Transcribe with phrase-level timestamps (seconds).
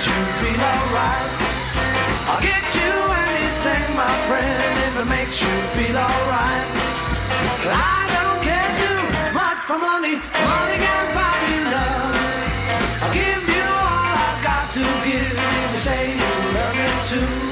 [0.00, 1.30] makes you feel alright.
[2.30, 2.92] I'll get you
[3.28, 6.66] anything, my friend, if it makes you feel alright.
[7.68, 9.02] I don't care too
[9.40, 10.16] much for money.
[10.48, 12.16] Money can buy me love.
[13.02, 17.49] I'll give you all I've got to give if you say you love me too.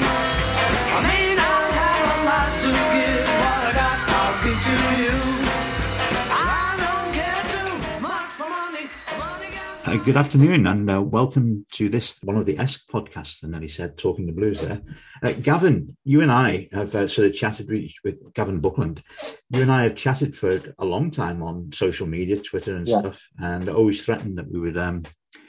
[9.88, 13.42] Uh, good afternoon and uh, welcome to this one of the Esk podcasts.
[13.42, 14.82] And then he said, talking the blues there.
[15.22, 19.02] Uh, Gavin, you and I have uh, sort of chatted with, with Gavin Buckland.
[19.48, 22.98] You and I have chatted for a long time on social media, Twitter and Yeah.
[22.98, 25.04] stuff, and always threatened that we would um,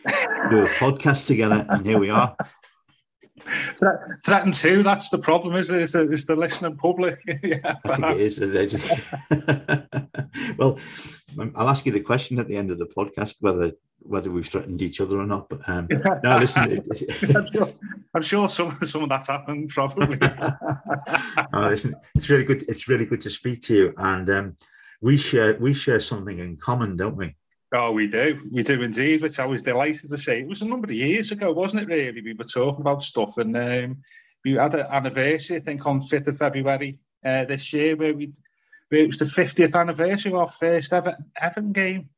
[0.06, 1.66] do a podcast together.
[1.68, 2.34] And here we are.
[3.40, 4.84] Threat, threatened too.
[4.84, 5.82] That's the problem, is it?
[5.82, 7.22] Is the, is the listening public?
[7.44, 7.76] yeah.
[7.86, 8.40] I think it is.
[8.40, 8.58] is
[10.58, 10.80] well,
[11.56, 14.82] I'll ask you the question at the end of the podcast whether whether we've threatened
[14.82, 15.50] each other or not.
[15.50, 15.88] But um,
[16.24, 16.84] no, listen.
[17.36, 17.68] I'm sure,
[18.14, 20.18] I'm sure some some of that's happened probably.
[21.54, 22.64] oh, listen, it's really good.
[22.68, 24.58] It's really good to speak to you, and um,
[25.02, 27.36] we share we share something in common, don't we?
[27.74, 29.22] Oh, we do, we do indeed.
[29.22, 30.42] Which I was delighted to say.
[30.42, 31.88] It was a number of years ago, wasn't it?
[31.88, 33.98] Really, we were talking about stuff, and um,
[34.44, 38.34] we had an anniversary, I think, on fifth of February uh, this year, where we
[38.90, 42.10] where it was the fiftieth anniversary of our first Everton, Everton game.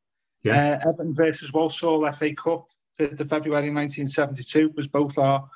[0.44, 0.79] Yeah.
[0.83, 2.67] Uh, Everton versus Walsall FA Cup,
[2.99, 5.47] 5th of February 1972, was both our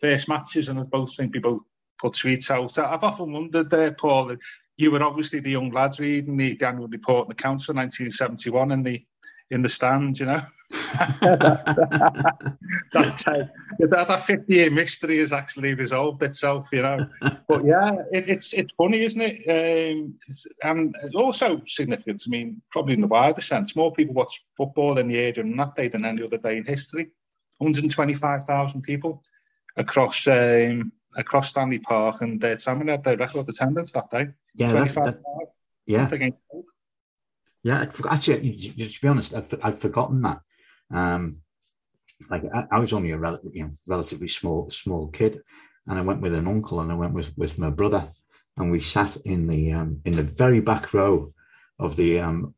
[0.00, 1.60] first matches, and I both think we both
[1.98, 2.78] put tweets out.
[2.78, 4.38] I've often wondered there, Paul, that
[4.76, 8.84] you were obviously the young lads reading the annual report and accounts for 1971 and
[8.84, 9.04] the
[9.50, 10.40] in the stand, you know.
[12.92, 17.06] that, that, that 50 year mystery has actually resolved itself, you know.
[17.48, 19.36] But yeah, it, it's it's funny, isn't it?
[19.48, 22.22] Um, it's, and it's also significant.
[22.26, 25.56] I mean, probably in the wider sense, more people watch football in the area on
[25.56, 27.10] that day than any other day in history.
[27.58, 29.22] 125,000 people
[29.76, 34.28] across um, across Stanley Park, and uh, Salmon had their record attendance that day.
[34.54, 35.20] yeah, that, that,
[35.86, 36.08] yeah,
[37.62, 37.80] yeah.
[37.80, 40.40] I'd Actually, to be honest, I'd, I'd forgotten that.
[40.92, 41.38] Um,
[42.28, 45.40] like I, I was only a rel- you know, relatively small small kid,
[45.86, 48.08] and I went with an uncle, and I went with with my brother,
[48.56, 51.32] and we sat in the um, in the very back row
[51.78, 52.54] of the um,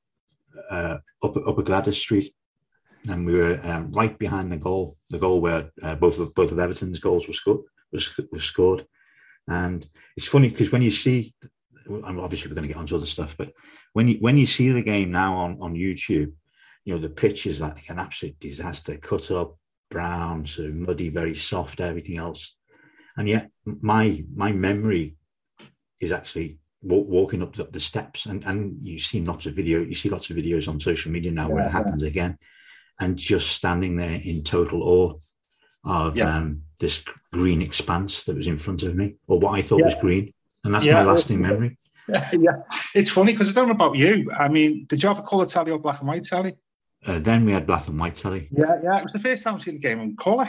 [0.70, 2.32] uh, upper, upper Gladys Street,
[3.08, 6.52] and we were um, right behind the goal, the goal where uh, both of both
[6.52, 7.60] of Everton's goals were scored.
[7.92, 8.86] Was, was scored,
[9.48, 9.86] and
[10.16, 11.34] it's funny because when you see,
[11.90, 13.52] obviously we're going to get onto other stuff, but
[13.92, 16.32] when you when you see the game now on on YouTube,
[16.84, 19.56] you know the pitch is like an absolute disaster, cut up,
[19.90, 22.56] brown, so muddy, very soft, everything else,
[23.16, 25.16] and yet my my memory
[26.00, 29.80] is actually wa- walking up the, the steps, and and you see lots of video,
[29.80, 32.38] you see lots of videos on social media now where it happens again,
[33.00, 35.14] and just standing there in total awe
[35.84, 36.36] of Yeah.
[36.36, 37.02] um, this
[37.32, 39.86] green expanse that was in front of me, or what I thought Yeah.
[39.86, 40.32] was green,
[40.64, 41.02] and that's Yeah.
[41.04, 41.76] my lasting memory.
[42.32, 42.62] yeah,
[42.94, 44.30] it's funny because I don't know about you.
[44.36, 46.56] I mean, did you have a colour telly or black and white telly?
[47.06, 48.48] Uh, then we had black and white telly.
[48.52, 48.98] Yeah, yeah.
[48.98, 50.48] It was the first time I've seen the game in colour.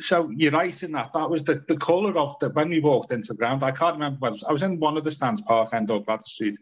[0.00, 1.12] So you're right in that.
[1.12, 3.64] That was the, the colour of the when we walked into the ground.
[3.64, 6.26] I can't remember whether I was in one of the stands, Park End or Gladys
[6.26, 6.54] Street,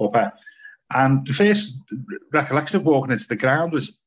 [0.00, 0.32] up there.
[0.92, 1.78] And the first
[2.32, 4.00] recollection of walking into the ground was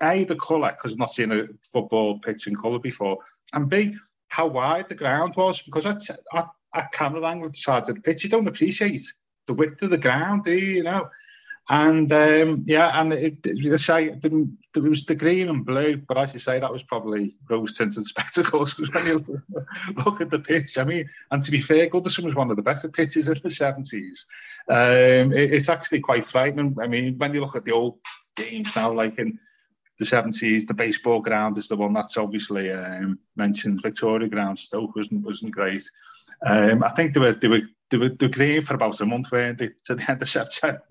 [0.00, 3.18] A, the colour, because I've not seen a football pitch in colour before,
[3.52, 3.96] and B,
[4.28, 6.02] how wide the ground was, because at,
[6.34, 9.02] at, at camera angle the sides of the pitch, you don't appreciate
[9.46, 11.08] the width of the ground, do you, you know?
[11.70, 14.18] And um, yeah, and it, it, say
[14.74, 18.72] was the green and blue, but as you say, that was probably rose tinted spectacles.
[18.72, 19.42] Because when you
[20.06, 22.62] look at the pitch, I mean, and to be fair, Goodison was one of the
[22.62, 24.24] better pitches in the seventies.
[24.66, 26.74] Um, it, it's actually quite frightening.
[26.80, 27.98] I mean, when you look at the old
[28.34, 29.38] games now, like in
[29.98, 33.82] the seventies, the baseball ground is the one that's obviously um, mentioned.
[33.82, 35.82] Victoria Ground, Stoke wasn't wasn't great.
[36.44, 39.06] Um, I think they were they were they were, they were green for about a
[39.06, 40.82] month, weren't they, to the end of September.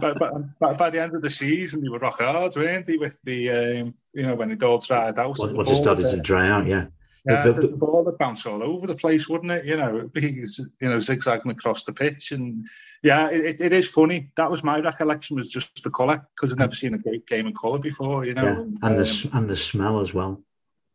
[0.00, 2.96] but, but, but by the end of the season, they were rock hard, weren't they?
[2.96, 5.36] With the um, you know when it all dried out.
[5.36, 6.86] The once it started to dry out, yeah.
[7.24, 9.64] yeah, The- the, the- the ball would bounce all over the place, wouldn't it?
[9.64, 10.46] You know, you
[10.82, 12.66] know, zigzagging across the pitch, and
[13.02, 14.30] yeah, it, it is funny.
[14.36, 17.46] That was my recollection was just the colour because I'd never seen a great game
[17.46, 18.24] in colour before.
[18.26, 18.50] You know, yeah.
[18.58, 20.42] And the um, s- and the smell as well.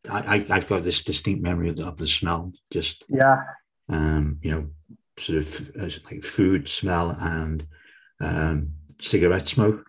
[0.10, 3.44] I, I I've got this distinct memory of the, of the smell, just yeah,
[3.90, 4.68] um, you know,
[5.18, 7.66] sort of uh, like food smell and
[8.20, 9.86] um, cigarette smoke.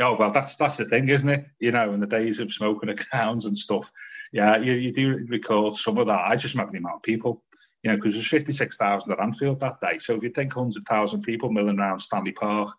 [0.00, 1.46] Oh well, that's that's the thing, isn't it?
[1.58, 3.90] You know, in the days of smoking at grounds and stuff.
[4.32, 6.26] Yeah, you, you do recall some of that.
[6.26, 7.42] I just remember the amount of people
[7.82, 9.98] You know, because there was 56,000 at Anfield that day.
[9.98, 12.76] So if you think 100,000 people milling around Stanley Park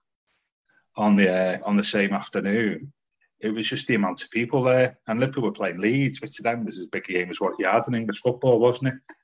[0.96, 2.92] on the uh, on the same afternoon,
[3.40, 4.98] it was just the amount of people there.
[5.08, 7.58] And Liverpool were playing Leeds, which to them was as big a game as what
[7.60, 9.16] you had in English football, wasn't it?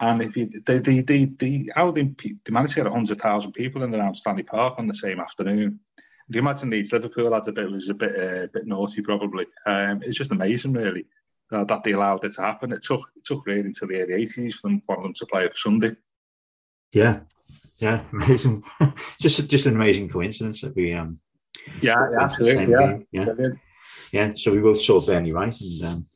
[0.00, 3.52] And if you the the the, the how they, they managed to get hundred thousand
[3.52, 5.78] people in around Stanley Park on the same afternoon.
[6.30, 9.46] Do you imagine Leeds Liverpool had a bit was a bit uh, bit naughty probably.
[9.64, 11.06] Um, it's just amazing really
[11.52, 12.72] uh, that they allowed it to happen.
[12.72, 15.48] It took it took really until the early eighties for them, for them to play
[15.48, 15.92] for Sunday.
[16.92, 17.20] Yeah,
[17.78, 18.64] yeah, amazing.
[19.20, 21.20] just just an amazing coincidence that we um.
[21.80, 22.72] Yeah, yeah absolutely.
[22.72, 22.98] Yeah.
[23.10, 23.34] yeah,
[24.12, 24.32] yeah.
[24.36, 26.06] So we both saw Bernie Wright, and um,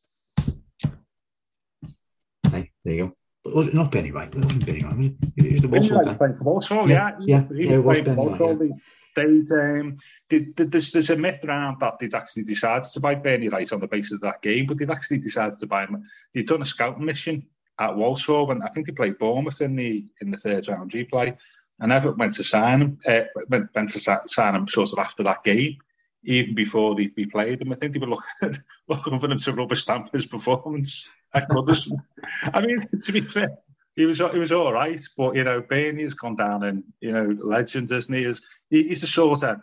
[2.50, 3.16] hey, there you go
[3.54, 4.28] was it not Benny Wright?
[4.28, 4.96] It wasn't Benny Wright.
[4.96, 5.06] Was
[5.36, 5.52] it?
[5.52, 6.14] was the Walsall guy.
[6.14, 7.10] Playing for Walsall, yeah.
[7.20, 8.76] Yeah, yeah, yeah, it was Benny Wright, yeah.
[9.14, 9.96] They, um,
[10.28, 13.72] they, they, there's, there's a myth around that they'd actually decided to buy Bernie Wright
[13.72, 16.04] on the basis of that game, but they'd actually decided to buy him.
[16.34, 17.46] They'd done a scouting mission
[17.78, 21.36] at Walsall when I think they played Bournemouth in the in the third round replay,
[21.80, 22.98] and Everton went to sign him.
[23.06, 25.78] Uh, went, went to sign him sort of after that game,
[26.24, 27.72] even before they, they played him.
[27.72, 31.98] I think they were looking, looking for him to rubber stamp his performance at Goodison.
[32.42, 33.58] I mean, to be fair,
[33.96, 37.12] he was he was all right, but you know, Bernie has gone down and you
[37.12, 38.24] know, legend, isn't he?
[38.24, 39.60] Is he's the sort of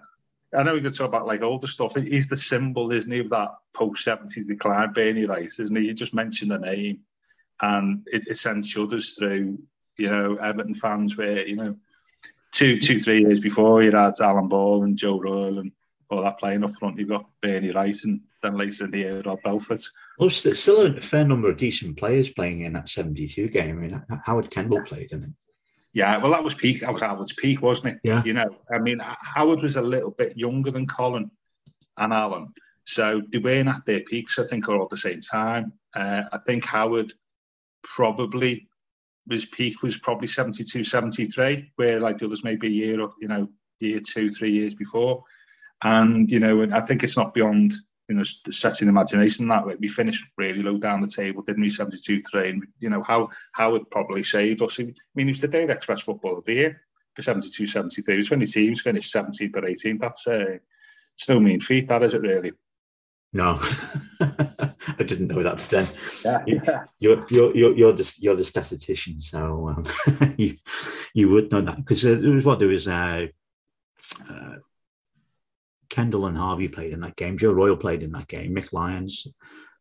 [0.56, 1.96] I know we could talk about like older stuff.
[1.96, 5.86] He's the symbol, isn't he, of that post seventies decline, Bernie Wright, isn't he?
[5.86, 7.02] You just mentioned the name,
[7.62, 9.60] and it, it sends shudders through,
[9.98, 11.76] you know, Everton fans where you know,
[12.54, 15.72] two two three years before you had Alan Ball and Joe Royle and
[16.10, 16.98] all that playing up front.
[16.98, 19.86] You've got Bernie Wright and then later in the year Rod Belfitt.
[20.20, 23.80] Well, still a fair number of decent players playing in that 72 game.
[23.80, 25.30] I mean, Howard Kendall played in it.
[25.94, 26.82] Yeah, well, that was peak.
[26.82, 28.00] That was Howard's peak, wasn't it?
[28.04, 28.24] Yeah.
[28.26, 31.30] You know, I mean, Howard was a little bit younger than Colin
[31.98, 32.54] and Alan.
[32.86, 35.74] So they weren't at their peaks, I think, all at the same time.
[35.96, 37.14] Uh, I think Howard
[37.84, 38.68] probably,
[39.30, 43.28] his peak was probably 72, 73, where like the others maybe a year, or, you
[43.28, 43.50] know,
[43.80, 45.24] year two, three years before.
[45.84, 47.74] And, you know, I think it's not beyond
[48.10, 49.76] you know, setting imagination that way.
[49.80, 51.70] We finished really low down the table, didn't we?
[51.70, 52.50] 72 3.
[52.50, 54.80] And, you know, how how it probably saved us.
[54.80, 56.82] I mean, it was the Daily Express football of the year
[57.16, 58.14] for 72 73.
[58.14, 60.00] It was when the teams finished 17th or 18th.
[60.00, 60.58] That's uh,
[61.16, 62.52] it's no mean feat, that is it really?
[63.32, 63.60] No,
[65.00, 65.88] I didn't know that then.
[66.46, 66.86] Yeah.
[67.00, 70.58] You're, you're, you're, you're, the, you're the statistician, so um, you,
[71.14, 73.28] you would know that because uh, there was what there was uh,
[74.30, 74.56] uh,
[75.90, 77.38] Kendall and Harvey played in that game.
[77.38, 78.56] Joe Royle played in that game.
[78.56, 79.28] Mick Lyons,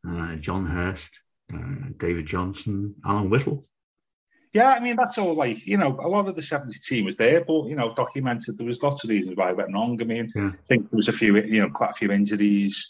[0.06, 1.20] uh, John Hurst,
[1.53, 3.67] uh, David Johnson, Alan Whittle.
[4.53, 7.17] Yeah, I mean that's all like you know a lot of the seventy team was
[7.17, 9.99] there, but you know documented there was lots of reasons why it went wrong.
[10.00, 10.50] I mean, yeah.
[10.53, 12.87] I think there was a few you know quite a few injuries,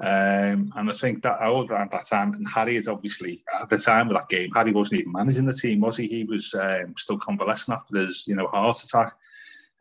[0.00, 2.34] um, and I think that I was around that time.
[2.34, 5.52] And Harry is obviously at the time of that game, Harry wasn't even managing the
[5.52, 6.06] team, was he?
[6.06, 9.14] He was um, still convalescing after his you know heart attack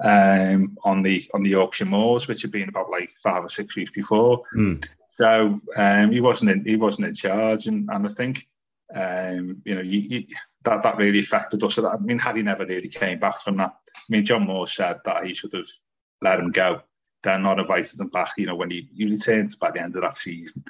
[0.03, 3.75] um, on the on the Yorkshire Moors, which had been about like five or six
[3.75, 4.43] weeks before.
[4.55, 4.85] Mm.
[5.19, 8.47] So um, he wasn't in he wasn't in charge, and, and I think
[8.93, 10.25] um, you know you, you,
[10.63, 11.79] that that really affected us.
[11.79, 15.25] I mean, Harry never really came back from that, I mean, John Moores said that
[15.25, 15.67] he should have
[16.21, 16.81] let him go,
[17.23, 18.31] then not invited him back.
[18.37, 20.63] You know, when he, he returned by the end of that season.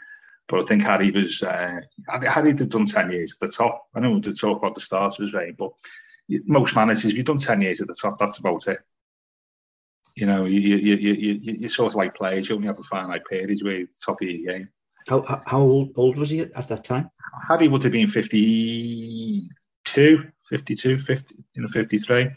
[0.47, 1.79] But I think Harry was uh,
[2.09, 3.87] Harry had done ten years at the top.
[3.95, 5.71] I know to talk about the start of his reign, but
[6.45, 8.79] most managers, if you've done ten years at the top, that's about it.
[10.15, 12.49] You know, you you you you you sort of like players.
[12.49, 14.69] You only have a finite period where you're top of your game.
[15.07, 17.09] How how old, old was he at that time?
[17.47, 22.29] Harry would have been 52, 52, 50, you know, 53.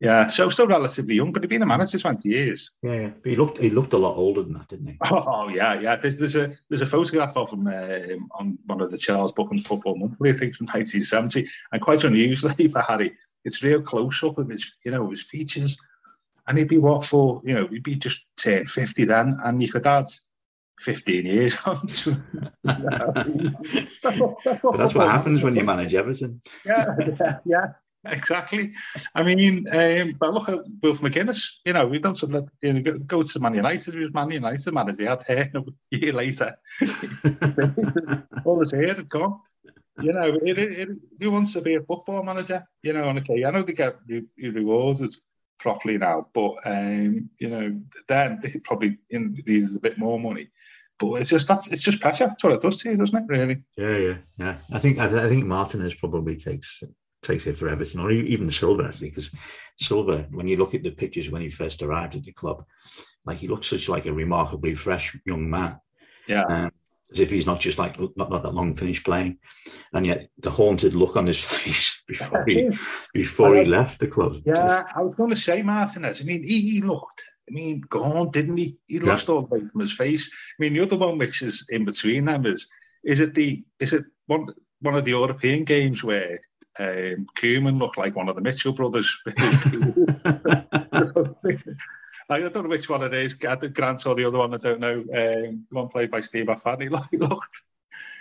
[0.00, 2.70] Yeah, so still relatively young, but he'd been a manager 20 years.
[2.82, 3.10] Yeah, yeah.
[3.22, 4.98] But he looked he looked a lot older than that, didn't he?
[5.10, 5.96] Oh, yeah, yeah.
[5.96, 9.66] There's, there's a there's a photograph of him uh, on one of the Charles Buchan's
[9.66, 13.14] Football Monthly, I think from 1970, and quite unusually for Harry,
[13.44, 15.76] it's real close up of his you know his features
[16.50, 17.40] and he'd be what for?
[17.44, 20.06] You know, he'd be just turn fifty then, and you could add
[20.80, 22.20] fifteen years on to.
[22.64, 26.42] that's, what, that's what happens when you manage Everton.
[26.66, 27.66] yeah, yeah, yeah.
[28.04, 28.72] Exactly.
[29.14, 31.56] I mean, um, but look at Wilf McGuinness.
[31.66, 33.92] You know, we don't sort of you know, go to Man United.
[33.92, 35.50] He was Man United man as he had hair.
[35.54, 36.56] A year later,
[38.44, 39.40] all his hair had gone.
[40.00, 40.88] You know, it, it, it,
[41.20, 42.64] who wants to be a football manager?
[42.82, 45.14] You know, and okay, I know they get you, you rewarded
[45.58, 46.28] properly now.
[46.32, 50.48] But um, you know, then they probably needs a bit more money.
[50.98, 52.28] But it's just that's it's just pressure.
[52.28, 53.24] That's what it does to you, doesn't it?
[53.28, 53.62] Really?
[53.76, 54.58] Yeah, yeah, yeah.
[54.72, 56.82] I think I, I think Martinez probably takes
[57.22, 59.30] takes it for Everton, or even Silva actually, because
[59.78, 62.64] Silva, when you look at the pictures when he first arrived at the club,
[63.24, 65.78] like he looks such like a remarkably fresh young man.
[66.26, 66.44] Yeah.
[66.44, 66.70] Um,
[67.12, 69.38] as if he's not just like not, not that long finished playing,
[69.92, 72.70] and yet the haunted look on his face before he
[73.14, 74.36] before he left the club.
[74.44, 76.20] Yeah, I was going to say Martinez.
[76.20, 77.24] I mean, he, he looked.
[77.48, 78.76] I mean, gone, didn't he?
[78.86, 79.06] He Yeah.
[79.06, 80.30] lost all the way from his face.
[80.32, 82.68] I mean, the other one which is in between them is
[83.02, 84.46] is it the is it one
[84.80, 86.40] one of the European games where
[86.80, 89.20] um, Koeman looked like one of the Mitchell brothers?
[92.30, 93.34] I don't know which one it is.
[93.34, 95.00] Grant or the other one, I don't know.
[95.00, 96.80] Um, the one played by Steve Affan.
[97.10, 97.62] He looked,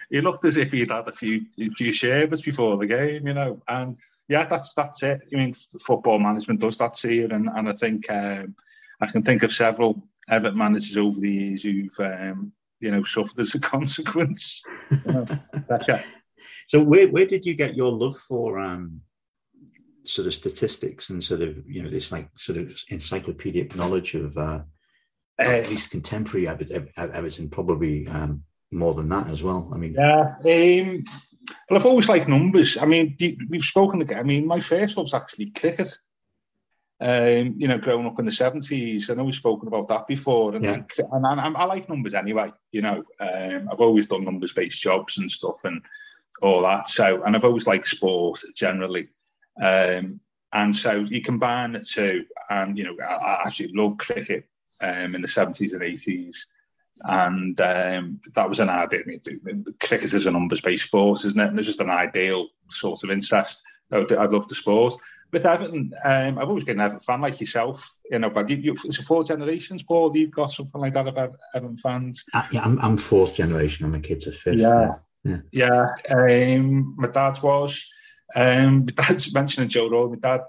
[0.10, 1.46] he looked, as if he'd had a few,
[1.78, 3.62] few shavers before the game, you know.
[3.68, 3.98] And
[4.28, 5.22] yeah, that's that's it.
[5.32, 8.56] I mean, football management does that to you, and, and I think um,
[9.00, 13.40] I can think of several Everton managers over the years who've um, you know suffered
[13.40, 14.64] as a consequence.
[15.06, 15.26] You know,
[15.68, 16.06] that's it.
[16.70, 19.02] So where where did you get your love for um
[20.06, 24.38] sort of statistics and sort of you know this like sort of encyclopedic knowledge of
[24.38, 24.62] uh,
[25.40, 29.72] Uh, at least contemporary Ever- Ever- Everton, probably um, more than that as well.
[29.74, 30.36] I mean, Yeah.
[30.46, 31.04] Um,
[31.68, 32.78] well, I've always liked numbers.
[32.78, 33.16] I mean,
[33.50, 34.20] we've spoken again.
[34.20, 35.92] I mean, my first love's actually cricket.
[37.02, 40.54] Um, you know, growing up in the seventies, I know we've spoken about that before,
[40.56, 40.72] and, Yeah.
[40.74, 42.52] like, and, and, I like numbers anyway.
[42.76, 45.82] You know, um, I've always done numbers-based jobs and stuff, and
[46.42, 46.90] all that.
[46.90, 49.10] So, and I've always liked sport generally.
[49.62, 50.20] Um,
[50.52, 54.46] and so you combine the two, and you know, I, I actually love cricket
[54.82, 56.48] um, in the seventies and eighties
[57.04, 59.04] and um, that was an ideal.
[59.80, 61.48] Cricket is a numbers-based sport, isn't it?
[61.48, 63.62] And it's just an ideal sort of interest.
[63.92, 64.96] I I love the sport.
[65.32, 67.96] With Everton, um, I've always been an Everton fan, like yourself.
[68.10, 70.16] You know, but you, you, it's a four generations, Paul.
[70.16, 72.26] You've got something like that of Ev- Everton fans.
[72.34, 73.86] I, yeah, I'm, I'm fourth generation.
[73.86, 74.60] I'm a kid to fifth.
[74.60, 74.96] Yeah.
[75.52, 77.88] Yeah, um, my dad was.
[78.36, 80.10] Um, my dad's mentioning Joe Royle.
[80.10, 80.42] My dad,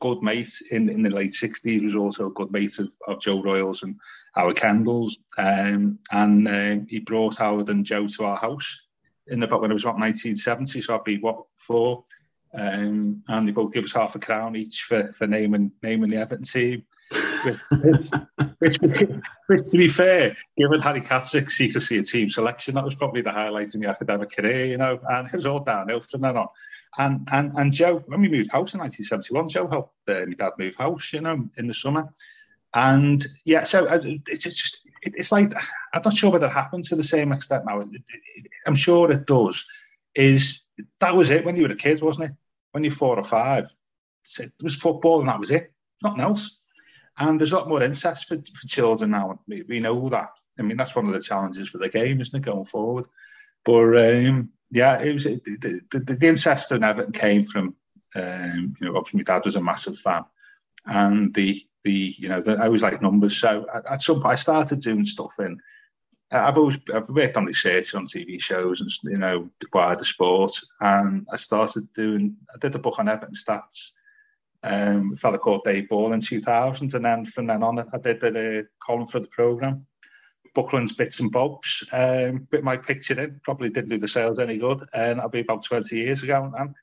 [0.00, 3.42] good mate in, in the late 60s, was also a good mate of, of Joe
[3.42, 3.96] Royle's and
[4.34, 5.18] Howard Kendall's.
[5.38, 8.82] Um, and um, he brought Howard and Joe to our house
[9.26, 12.04] in about when it was about 1970, so I'd be what four.
[12.52, 16.16] Um, and they both give us half a crown each for, for naming naming the
[16.16, 16.84] Everton team.
[17.44, 19.02] Which, which,
[19.46, 23.32] which, to be fair, given Harry Catterick's secrecy of team selection, that was probably the
[23.32, 26.48] highlight in the academic career, you know, and it was all downhill from then on.
[26.98, 30.52] And and and Joe, when we moved house in 1971, Joe helped uh, my dad
[30.58, 32.10] move house, you know, in the summer.
[32.74, 35.52] And yeah, so uh, it's just, it, it's like,
[35.92, 37.82] I'm not sure whether it happens to the same extent now.
[38.66, 39.64] I'm sure it does.
[40.14, 40.62] Is
[41.00, 42.36] that was it when you were a kid, wasn't it?
[42.72, 43.68] When you're four or five,
[44.38, 46.58] it was football and that was it, nothing else.
[47.18, 49.40] And there's a lot more incest for, for children now.
[49.46, 50.30] We, we know that.
[50.58, 53.06] I mean, that's one of the challenges for the game, isn't it, going forward?
[53.64, 55.40] But um, yeah, it was the,
[55.90, 57.74] the, the, incest in Everton came from,
[58.14, 60.24] um, you know, obviously my dad was a massive fan,
[60.86, 63.36] and the the you know the, I always like numbers.
[63.36, 65.58] So at, at some point, I started doing stuff in.
[66.30, 71.26] I've always I've worked on research on TV shows and you know wider sport, and
[71.32, 72.36] I started doing.
[72.54, 73.92] I did a book on Everton stats
[74.62, 78.20] um, a fella called Dave Ball in 2000, and then from then on, I did
[78.20, 79.86] the uh, column for the program.
[80.54, 83.40] Buckland's bits and bobs, um, bit my picture in.
[83.44, 86.52] Probably didn't do the sales any good, and that'll be about 20 years ago.
[86.58, 86.74] And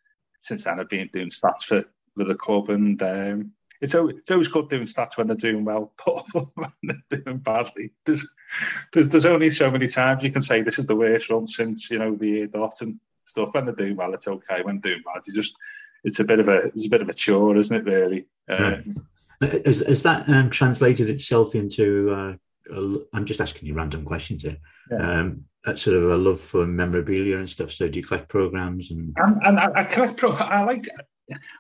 [0.42, 1.84] since then, I've been doing stats for
[2.16, 5.66] with the club, and um, it's, always, it's always good doing stats when they're doing
[5.66, 8.28] well, but when they're doing badly, there's,
[8.94, 11.92] there's there's only so many times you can say this is the worst run since
[11.92, 13.54] you know the year dot and stuff.
[13.54, 14.62] When they're doing well, it's okay.
[14.64, 15.56] When they're doing bad, you just
[16.08, 17.84] it's a bit of a it's a bit of a chore, isn't it?
[17.84, 18.26] Really.
[18.50, 19.06] Um,
[19.40, 22.10] Has, has that um, translated itself into?
[22.10, 22.34] Uh,
[22.76, 24.58] a, I'm just asking you random questions here.
[24.90, 24.98] Yeah.
[24.98, 27.72] Um, that sort of a love for memorabilia and stuff.
[27.72, 29.14] So do you collect programs and?
[29.18, 30.32] and, and I, I collect pro.
[30.32, 30.88] I like.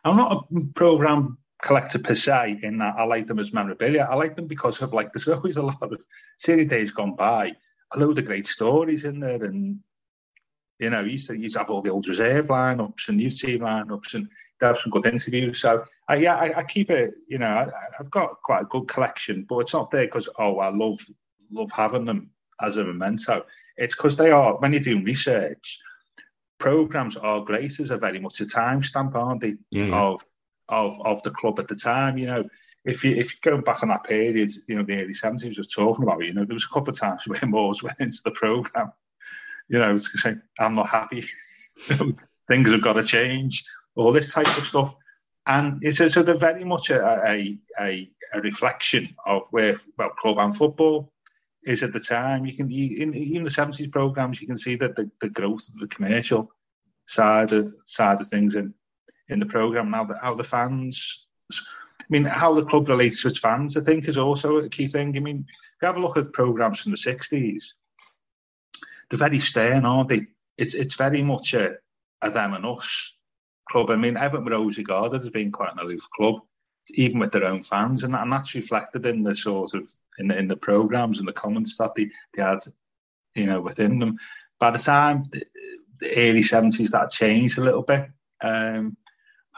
[0.06, 4.08] I'm not a program collector per se in that I like them as memorabilia.
[4.10, 6.04] I like them because of like there's always a lot of
[6.40, 7.54] series days gone by,
[7.92, 9.80] a load of great stories in there, and
[10.80, 13.22] you know, you used to, you used to have all the old reserve lineups and
[13.22, 14.28] youth team lineups, and
[14.60, 15.60] they have some good interviews.
[15.60, 17.16] So, I, yeah, I, I keep it.
[17.28, 17.68] You know, I,
[18.00, 21.00] I've got quite a good collection, but it's not there because oh, I love
[21.52, 22.30] love having them
[22.62, 23.46] as a memento.
[23.76, 25.80] It's because they are when you're doing research.
[26.60, 29.56] Programs are great as a very much a timestamp, aren't they?
[29.72, 30.02] Yeah, yeah.
[30.02, 30.26] Of
[30.70, 32.46] of of the club at the time, you know.
[32.86, 35.68] If you if you're going back on that period, you know, the early seventies was
[35.68, 38.32] talking about, you know, there was a couple of times where Moores went into the
[38.32, 38.92] program,
[39.70, 41.26] you know, to say, I'm not happy.
[42.48, 44.94] Things have got to change, all this type of stuff.
[45.46, 50.10] And it's a, so they're very much a, a, a, a reflection of where well
[50.10, 51.12] club and football
[51.66, 52.46] is at the time.
[52.46, 55.68] You can you, in even the seventies programs, you can see that the, the growth
[55.70, 56.52] of the commercial
[57.06, 58.74] side of side of things in
[59.30, 60.10] in the program now.
[60.22, 64.18] How the fans, I mean, how the club relates to its fans, I think, is
[64.18, 65.16] also a key thing.
[65.16, 67.76] I mean, if you have a look at programs from the sixties,
[69.10, 70.28] they're very stern, aren't they?
[70.58, 71.76] It's it's very much a,
[72.22, 73.18] a them and us
[73.70, 73.90] club.
[73.90, 76.42] I mean, Everton always regarded as being quite an aloof club,
[76.92, 80.30] even with their own fans, and, that, and that's reflected in the sort of in
[80.30, 82.60] the, in the programs and the comments that they, they had,
[83.36, 84.18] you know, within them.
[84.60, 85.44] By the time the,
[86.00, 88.10] the early seventies, that changed a little bit,
[88.42, 88.98] um,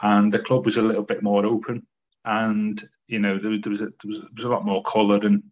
[0.02, 1.86] and the club was a little bit more open,
[2.24, 5.20] and you know there, there was a, there was, there was a lot more colour
[5.22, 5.42] and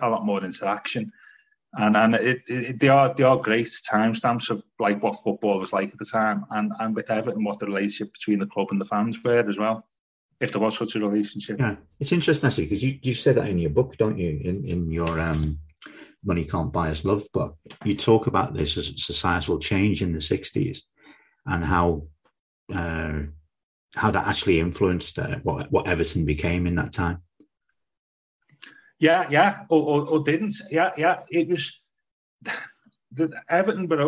[0.00, 1.12] a lot more interaction
[1.74, 5.72] and and it, it, they are they are great timestamps of like what football was
[5.72, 8.80] like at the time, and and with Everton, what the relationship between the club and
[8.80, 9.86] the fans were as well,
[10.40, 11.60] if there was such a relationship.
[11.60, 14.40] Yeah, it's interesting actually because you you said that in your book, don't you?
[14.42, 15.58] In in your um,
[16.24, 20.12] money can't buy us love book, you talk about this as a societal change in
[20.12, 20.80] the '60s
[21.46, 22.06] and how.
[22.72, 23.22] Uh,
[23.96, 27.22] how that actually influenced uh, what what Everton became in that time.
[29.00, 30.54] Yeah, yeah, or, or, or didn't.
[30.70, 31.20] Yeah, yeah.
[31.30, 31.80] It was
[33.12, 33.98] the Everton, but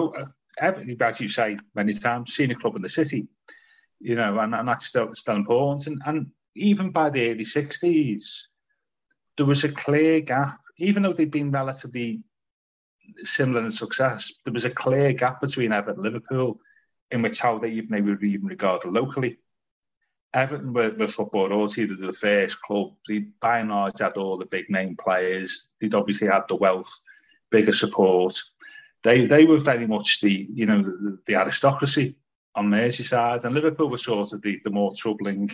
[0.61, 3.27] Everton, as you say many times, senior club in the city,
[4.01, 5.87] you know, and, and that's still still important.
[5.87, 8.49] And, and even by the early sixties,
[9.39, 10.61] there was a clear gap.
[10.77, 12.23] Even though they'd been relatively
[13.25, 16.61] similar in success, there was a clear gap between Everton and Liverpool
[17.11, 19.39] in which how they even they were even regarded locally.
[20.35, 21.85] Everton were, were football royalty.
[21.85, 22.93] They were the first club.
[23.07, 25.69] They by and large had all the big name players.
[25.81, 26.93] They'd obviously had the wealth,
[27.51, 28.41] bigger support.
[29.05, 32.17] They they were very much the you know the, the aristocracy
[32.55, 35.51] on Merseyside, and Liverpool was sort of the, the more troubling,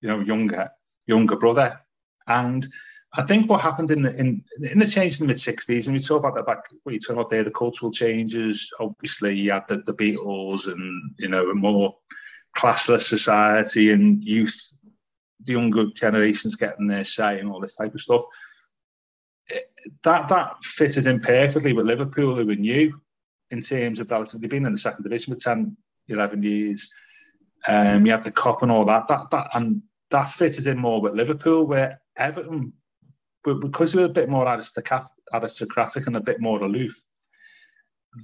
[0.00, 0.70] you know, younger
[1.06, 1.80] younger brother.
[2.26, 2.66] And
[3.14, 5.96] I think what happened in the in, in the change in the mid sixties, and
[5.96, 8.72] we talk about that back what you talk about there, the cultural changes.
[8.78, 11.96] Obviously, you had the, the Beatles and you know more
[12.56, 14.72] classless society and youth,
[15.44, 18.22] the younger generations getting their say and all this type of stuff.
[20.04, 23.00] That that fitted in perfectly with Liverpool, who were new
[23.50, 25.76] in terms of relatively been in the second division for 10,
[26.08, 26.90] 11 years.
[27.66, 29.08] Um, you had the cup and all that.
[29.08, 32.72] That that and that fitted in more with Liverpool, where Everton,
[33.44, 37.02] but because they were a bit more aristocratic and a bit more aloof,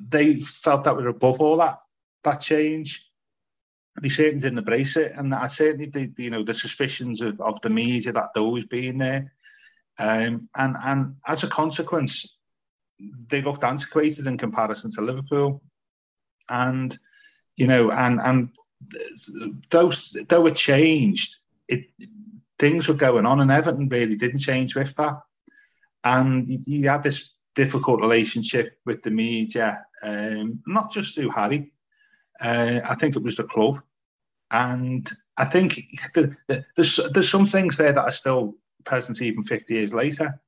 [0.09, 1.79] they felt that we were above all that
[2.25, 3.06] that change
[4.01, 7.61] they certainly didn't embrace it, and I certainly, the, you know, the suspicions of, of
[7.63, 9.33] the media that always been there,
[9.99, 12.37] um, and and as a consequence,
[13.29, 15.63] they looked antiquated in comparison to Liverpool,
[16.49, 16.97] and
[17.57, 18.49] you know, and and
[19.71, 21.87] those though it changed, it
[22.59, 25.21] things were going on, and Everton really didn't change with that,
[26.05, 31.73] and you, you had this difficult relationship with the media, um, not just through Harry
[32.41, 33.81] uh, I think it was the club,
[34.51, 35.75] and I think
[36.15, 40.41] the, the, there's there's some things there that are still present even 50 years later.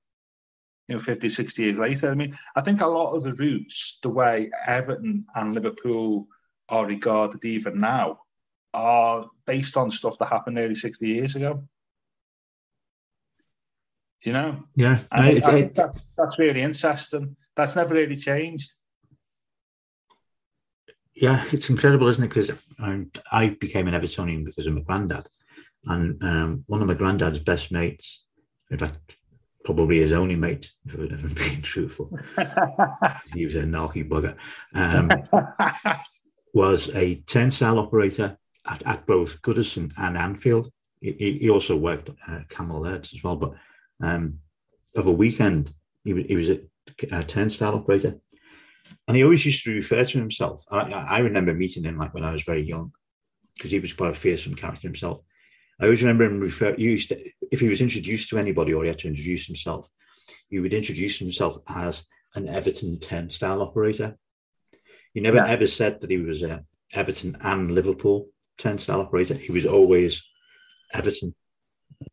[0.88, 2.10] You know, 50, 60 years later.
[2.10, 6.28] I mean, I think a lot of the roots, the way Everton and Liverpool
[6.70, 8.20] are regarded even now,
[8.72, 11.64] are based on stuff that happened nearly 60 years ago.
[14.22, 14.64] You know?
[14.74, 15.00] Yeah.
[15.12, 17.36] I, I think that, that's really interesting.
[17.54, 18.72] That's never really changed
[21.20, 22.28] yeah, it's incredible, isn't it?
[22.28, 25.26] Because um, I became an Evertonian because of my granddad,
[25.84, 28.24] and um, one of my granddad's best mates,
[28.70, 29.16] in fact,
[29.64, 32.16] probably his only mate, if I'm being truthful,
[33.34, 34.36] he was a narky bugger,
[34.74, 35.10] um,
[36.54, 40.70] was a turnstile operator at, at, both Goodison and Anfield.
[41.00, 43.54] He, he also worked at Camel Heads as well, but
[44.00, 44.38] um,
[44.94, 46.60] of a weekend, he, he was a,
[47.10, 48.20] a turnstile operator
[49.06, 50.64] and he always used to refer to himself.
[50.70, 52.92] I, I remember meeting him like when I was very young,
[53.56, 55.20] because he was quite a fearsome character himself.
[55.80, 56.74] I always remember him refer.
[56.76, 59.88] Used to, if he was introduced to anybody or he had to introduce himself,
[60.48, 64.16] he would introduce himself as an Everton turnstile operator.
[65.14, 65.48] He never yeah.
[65.48, 69.34] ever said that he was a Everton and Liverpool turnstile operator.
[69.34, 70.22] He was always
[70.92, 71.34] Everton.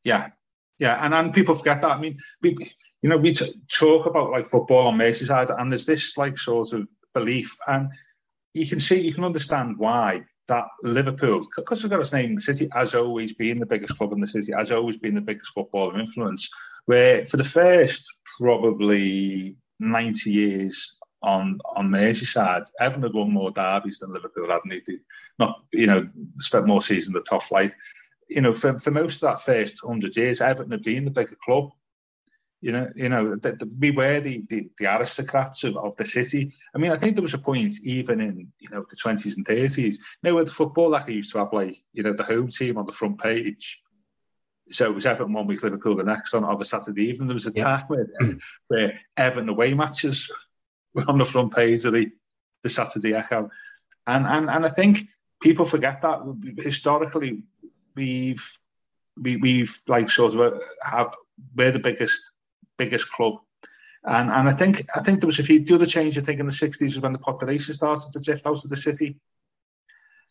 [0.03, 0.29] Yeah,
[0.79, 1.97] yeah, and and people forget that.
[1.97, 2.55] I mean, we,
[3.01, 6.73] you know, we t- talk about like football on Merseyside, and there's this like sort
[6.73, 7.89] of belief, and
[8.53, 12.41] you can see, you can understand why that Liverpool, because we've got its name the
[12.41, 15.53] city, has always been the biggest club in the city, has always been the biggest
[15.53, 16.49] football of influence.
[16.85, 18.05] Where for the first
[18.37, 24.97] probably 90 years on on Merseyside, Everton had won more derbies than Liverpool, hadn't they?
[25.39, 26.07] Not, you know,
[26.39, 27.73] spent more seasons in the top flight
[28.27, 31.37] you know, for, for most of that first hundred years, Everton had been the bigger
[31.43, 31.71] club.
[32.65, 36.03] You know, you know, the, the, we were the, the, the aristocrats of, of the
[36.03, 36.51] city.
[36.73, 39.45] I mean, I think there was a point even in you know the twenties and
[39.45, 40.03] thirties.
[40.23, 42.87] Now with football, like I used to have like you know the home team on
[42.87, 43.83] the front page.
[44.71, 47.27] So it was Everton one week, Liverpool the next on of a Saturday evening.
[47.27, 47.63] There was a yeah.
[47.65, 50.31] time where, um, where Everton away matches
[50.95, 52.09] were on the front page of the,
[52.63, 53.51] the Saturday Echo.
[54.07, 55.07] And, and, and I think
[55.39, 57.43] people forget that historically
[57.93, 58.57] we've,
[59.21, 61.13] we, we've like sort of uh, have,
[61.55, 62.31] we're the biggest,
[62.77, 63.35] biggest club.
[64.03, 66.39] And, and I think I think there was a few the other change I think
[66.39, 69.17] in the 60s was when the population started to drift out of the city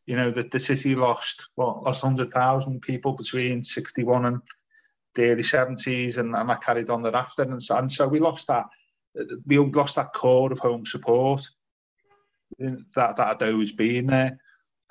[0.06, 4.40] you know that the city lost what lost hundred thousand people between sixty one and
[5.14, 8.48] the early seventies, and, and that carried on thereafter, and so, and so we lost
[8.48, 8.66] that
[9.46, 11.42] we lost that core of home support
[12.58, 14.38] that that had always been there.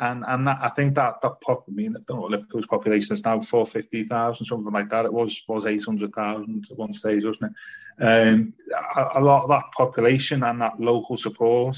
[0.03, 3.13] And and that, I think that that pop, I mean, I don't know Liverpool's population
[3.13, 5.05] is now, four fifty thousand, something like that.
[5.05, 7.53] It was was eight hundred thousand at one stage, wasn't
[7.99, 8.03] it?
[8.03, 8.53] Um,
[8.97, 11.77] a, a, lot of that population and that local support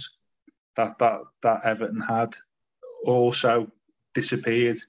[0.76, 2.34] that that that Everton had
[3.06, 3.72] also
[4.16, 4.80] disappeared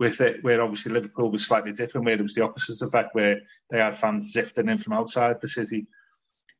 [0.00, 3.42] with it, where obviously Liverpool was slightly different, where it was the opposite effect, where
[3.70, 5.86] they had fans drifting in from outside the city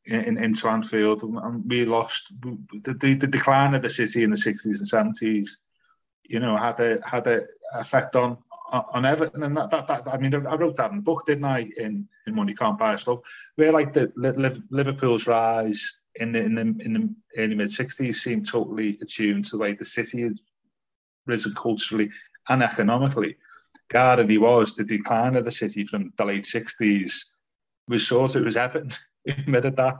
[0.04, 4.37] in, into Anfield, and we lost the, the, the, decline of the city in the
[4.37, 5.56] 60s and 70s.
[6.24, 7.42] You know, had a had a
[7.74, 8.38] effect on
[8.72, 11.70] on Everton, and that, that, that I mean, I wrote that in book, didn't I?
[11.76, 13.20] In in Money Can't Buy Stuff,
[13.56, 14.11] where like the
[14.70, 19.52] Liverpool's rise in the in the, in the early mid 60s seemed totally attuned to
[19.52, 20.38] the way the city had
[21.26, 22.11] risen culturally
[22.48, 23.37] and economically.
[23.92, 27.26] He was the decline of the city from the late 60s
[27.88, 28.90] was sort it was Everton
[29.26, 29.96] who admitted that.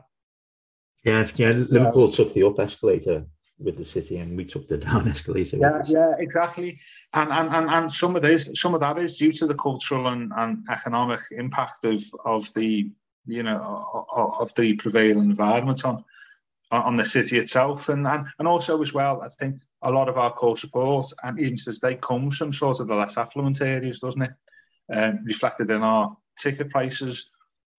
[1.05, 3.27] Yeah, yeah, Liverpool took the up escalator
[3.65, 5.57] with the city and we took the down escalator.
[5.57, 6.79] Yeah, yeah, exactly.
[7.15, 10.09] And, and and and some of this, some of that is due to the cultural
[10.09, 12.91] and, and economic impact of of the
[13.27, 16.05] you know of, of the prevailing environment on
[16.71, 20.17] on the city itself, and, and and also as well, I think a lot of
[20.17, 24.01] our core support, and even since they comes from sort of the less affluent areas,
[24.01, 24.33] doesn't it?
[24.93, 27.31] Um, reflected in our ticket prices,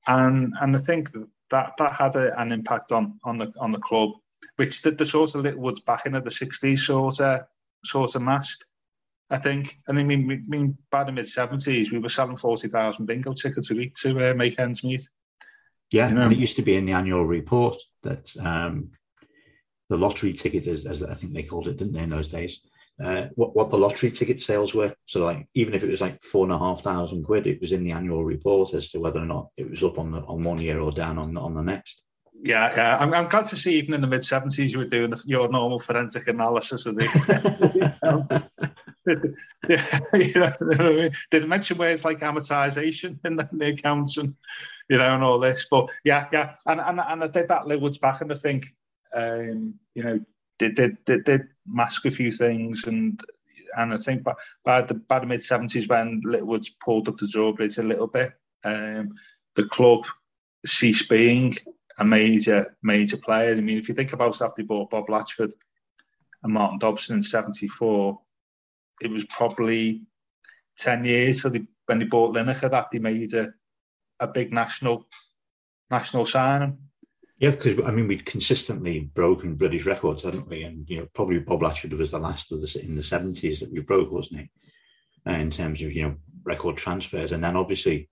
[0.07, 1.11] and and I think
[1.51, 4.11] that that had a, an impact on on the on the club,
[4.55, 7.41] which the, the sort of Littlewoods back in the sixties sort of
[7.83, 8.65] sort of matched.
[9.29, 13.05] I think, and I mean, mean, by the mid seventies, we were selling forty thousand
[13.05, 15.09] bingo tickets a week to uh, make ends meet.
[15.91, 16.21] Yeah, you know?
[16.21, 18.91] and it used to be in the annual report that um,
[19.89, 22.61] the lottery ticket, as, as I think they called it, didn't they, in those days?
[23.03, 24.93] Uh, what what the lottery ticket sales were.
[25.05, 27.71] So like even if it was like four and a half thousand quid, it was
[27.71, 30.43] in the annual report as to whether or not it was up on the on
[30.43, 32.03] one year or down on on the next.
[32.45, 32.97] Yeah, yeah.
[32.99, 35.47] I'm, I'm glad to see even in the mid seventies you were doing the, your
[35.47, 38.43] normal forensic analysis of the.
[40.13, 44.35] you know, didn't mention words like amortization in the, the accounts and
[44.89, 47.97] you know and all this, but yeah, yeah, and and, and I did that Liverpool's
[47.97, 48.75] back and I think
[49.13, 50.19] um, you know,
[50.59, 53.21] did, did, did, did mask a few things and
[53.77, 54.33] and I think by,
[54.65, 58.33] by the by the mid seventies when Littlewoods pulled up the drawbridge a little bit,
[58.65, 59.13] um,
[59.55, 60.05] the club
[60.65, 61.55] ceased being
[61.97, 63.51] a major major player.
[63.51, 65.53] I mean, if you think about after they bought Bob Latchford
[66.43, 68.19] and Martin Dobson in '74,
[69.01, 70.03] it was probably
[70.77, 73.53] ten years so they, when they bought Lineker that they made a,
[74.19, 75.07] a big national
[75.91, 76.77] national signing.
[77.37, 80.63] Yeah, because I mean we'd consistently broken British records, hadn't we?
[80.63, 83.71] And you know, probably Bob Latchford was the last of the in the seventies that
[83.71, 84.49] we broke, wasn't he?
[85.25, 88.09] Uh, in terms of you know record transfers, and then obviously,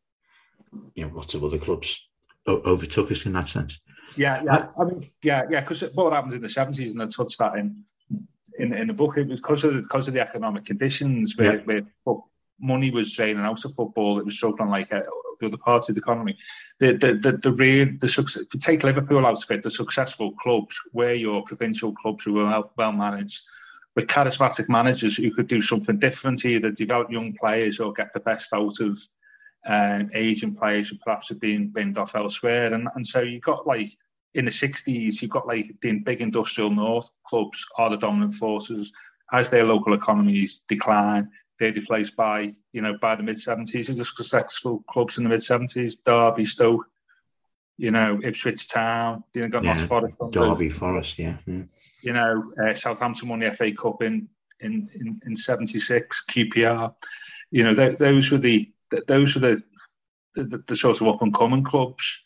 [0.93, 2.07] you know, lots of other clubs
[2.47, 3.79] overtook us in that sense.
[4.15, 4.67] Yeah, yeah.
[4.79, 5.61] I mean, yeah, yeah.
[5.61, 7.83] Because what happened in the seventies, and I touched that in
[8.57, 11.57] in, in the book, it was because of the, because of the economic conditions where,
[11.57, 11.81] yeah.
[12.03, 12.17] where
[12.59, 14.19] money was draining out of football.
[14.19, 15.01] It was struggling like uh,
[15.39, 16.37] the other parts of the economy.
[16.79, 18.43] The the the, the real the success.
[18.43, 22.33] If you take Liverpool out of it, the successful clubs were your provincial clubs who
[22.33, 23.43] were well, well managed,
[23.95, 28.19] with charismatic managers who could do something different, either develop young players or get the
[28.19, 28.99] best out of
[29.65, 32.73] um, aging players who perhaps have been binned off elsewhere.
[32.73, 33.95] And and so you've got like
[34.33, 38.91] in the 60s, you've got like the big industrial north clubs are the dominant forces.
[39.33, 43.97] As their local economies decline, they're replaced by, you know, by the mid 70s, and
[43.97, 46.85] just successful clubs in the mid 70s, Derby, Stoke,
[47.77, 50.15] you know, Ipswich Town, you know, got yeah, Forest.
[50.31, 51.37] Derby, Forest, yeah.
[51.45, 51.63] yeah.
[52.01, 54.27] You know, uh, Southampton won the FA Cup in,
[54.59, 56.93] in, in, in 76, QPR.
[57.51, 59.63] You know, th- those were the, th- those are the,
[60.35, 62.23] the, the sort of up and coming clubs.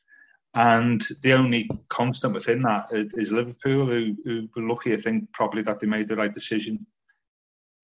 [0.53, 5.61] And the only constant within that is Liverpool, who, who were lucky, I think, probably
[5.63, 6.85] that they made the right decision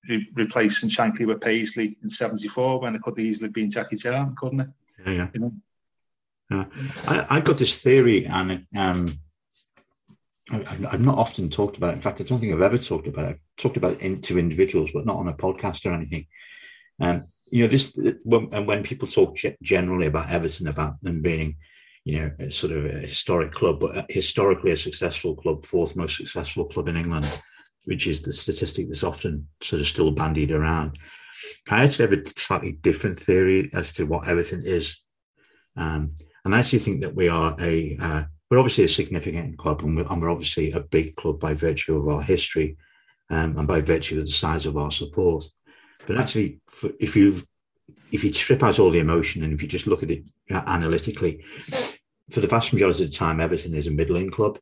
[0.08, 4.36] re- replacing Shankly with Paisley in '74 when it could easily have been Jackie Chan,
[4.38, 4.70] couldn't it?
[5.06, 5.28] Yeah, yeah.
[5.34, 5.54] You know?
[6.50, 6.66] yeah.
[7.08, 9.12] I, have got this theory, and um,
[10.52, 11.96] I've not often talked about it.
[11.96, 13.30] In fact, I don't think I've ever talked about it.
[13.30, 16.28] I've talked about it in, to individuals, but not on a podcast or anything.
[17.00, 21.58] Um, you know, this when, and when people talk generally about Everton, about them being,
[22.06, 26.66] you know, sort of a historic club, but historically a successful club, fourth most successful
[26.66, 27.42] club in England,
[27.86, 30.98] which is the statistic that's often sort of still bandied around.
[31.70, 35.00] I actually have a slightly different theory as to what Everton is.
[35.76, 39.82] Um, and I actually think that we are a, uh, we're obviously a significant club
[39.84, 42.78] and we're, and we're, obviously a big club by virtue of our history
[43.30, 45.46] um, and by virtue of the size of our support.
[46.08, 46.60] But actually,
[47.00, 47.42] if you
[48.12, 50.62] if you strip out all the emotion and if you just look at it uh,
[50.68, 51.44] analytically,
[52.30, 54.60] for the vast majority of the time, Everton is a middling club.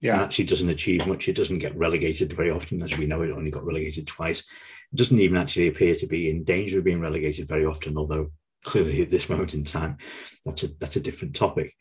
[0.00, 0.14] Yeah.
[0.14, 1.28] And actually doesn't achieve much.
[1.28, 2.82] It doesn't get relegated very often.
[2.82, 4.40] As we know, it only got relegated twice.
[4.40, 8.32] It doesn't even actually appear to be in danger of being relegated very often, although
[8.64, 9.96] clearly at this moment in time,
[10.44, 11.74] that's a that's a different topic.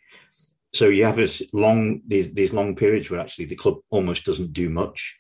[0.74, 4.54] So you have this long these these long periods where actually the club almost doesn't
[4.54, 5.20] do much,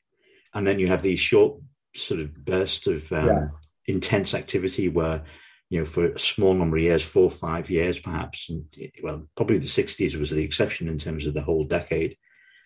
[0.53, 1.59] and then you have these short
[1.95, 3.47] sort of burst of um, yeah.
[3.87, 5.23] intense activity where
[5.71, 8.65] you know, for a small number of years, four or five years perhaps, and
[9.01, 12.17] well, probably the 60s was the exception in terms of the whole decade.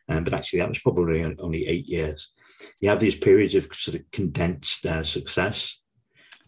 [0.09, 2.31] Um, but actually, that was probably only eight years.
[2.81, 5.79] You have these periods of sort of condensed uh, success,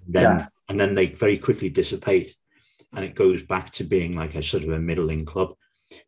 [0.07, 0.47] then yeah.
[0.67, 2.35] and then they very quickly dissipate,
[2.93, 5.53] and it goes back to being like a sort of a middling club.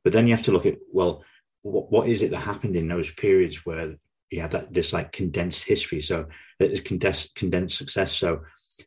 [0.03, 1.23] But then you have to look at well,
[1.61, 3.95] what, what is it that happened in those periods where
[4.29, 6.01] you had that this like condensed history?
[6.01, 6.27] So
[6.59, 8.11] it's condensed condensed success.
[8.13, 8.41] So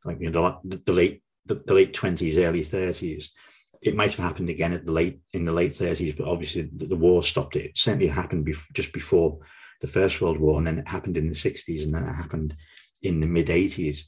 [0.05, 3.33] like you know the, the late the, the late twenties, early thirties.
[3.81, 6.87] It might have happened again at the late in the late thirties, but obviously the,
[6.87, 7.65] the, war stopped it.
[7.65, 9.39] It certainly happened bef- just before
[9.81, 12.55] the First World War, and then it happened in the sixties, and then it happened
[13.03, 14.07] in the mid eighties.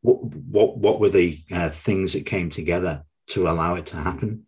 [0.00, 4.46] What what what were the uh, things that came together to allow it to happen?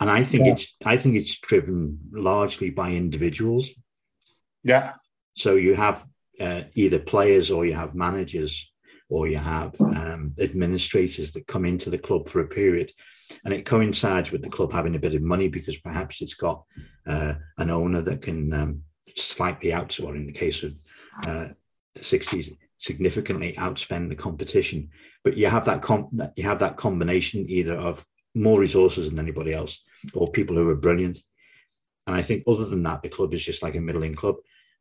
[0.00, 0.52] And I think yeah.
[0.52, 3.70] it's I think it's driven largely by individuals.
[4.64, 4.94] Yeah.
[5.34, 6.04] So you have
[6.40, 8.72] uh, either players or you have managers
[9.08, 12.90] or you have um, administrators that come into the club for a period.
[13.44, 16.64] And it coincides with the club having a bit of money because perhaps it's got
[17.06, 18.82] uh, an owner that can um,
[19.16, 20.72] slightly out, or in the case of
[21.26, 21.48] uh,
[21.94, 24.88] the 60s, significantly outspend the competition.
[25.24, 29.52] But you have that com- you have that combination either of more resources than anybody
[29.52, 29.82] else
[30.14, 31.18] or people who are brilliant.
[32.06, 34.36] And I think other than that, the club is just like a middling club.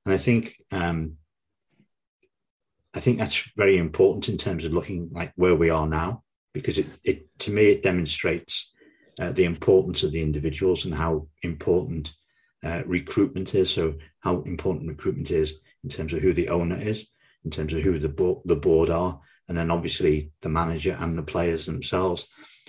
[0.05, 1.17] And I think um,
[2.93, 6.77] I think that's very important in terms of looking like where we are now, because
[6.77, 8.71] it, it to me it demonstrates
[9.19, 12.13] uh, the importance of the individuals and how important
[12.63, 13.69] uh, recruitment is.
[13.69, 17.07] So how important recruitment is in terms of who the owner is,
[17.45, 21.23] in terms of who the the board are, and then obviously the manager and the
[21.23, 22.27] players themselves.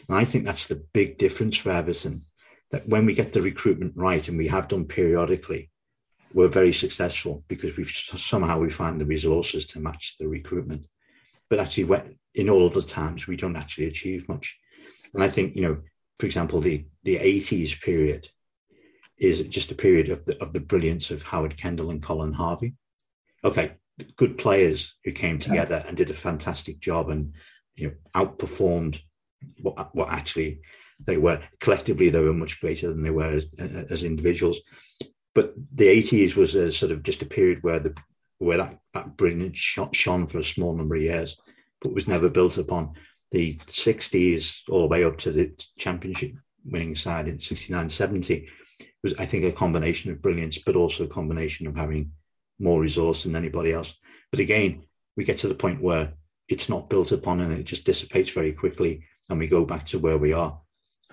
[0.09, 2.27] And I think that's the big difference for Everton.
[2.71, 5.71] That when we get the recruitment right, and we have done periodically,
[6.35, 10.87] we're very successful because we've somehow we find the resources to match the recruitment.
[11.51, 12.01] But actually,
[12.35, 14.57] in all other times, we don't actually achieve much.
[15.15, 15.79] And I think, you know,
[16.19, 18.29] for example, the the 80s period
[19.19, 22.75] is just a period of the of the brilliance of Howard Kendall and Colin Harvey.
[23.45, 23.73] Okay,
[24.17, 25.89] good players who came together yeah.
[25.89, 27.35] and did a fantastic job and
[27.75, 29.01] you know outperformed
[29.61, 30.61] what what actually
[31.05, 33.47] they were collectively they were much greater than they were as,
[33.91, 34.61] as individuals
[35.35, 37.95] but the 80s was a sort of just a period where the
[38.39, 41.41] where that, that brilliance shone for a small number of years,
[41.81, 42.95] but was never built upon.
[43.31, 46.33] The 60s, all the way up to the championship
[46.65, 48.49] winning side in 69 70,
[49.03, 52.13] was, I think, a combination of brilliance, but also a combination of having
[52.59, 53.95] more resource than anybody else.
[54.31, 54.83] But again,
[55.17, 56.15] we get to the point where
[56.49, 59.99] it's not built upon and it just dissipates very quickly, and we go back to
[59.99, 60.61] where we are.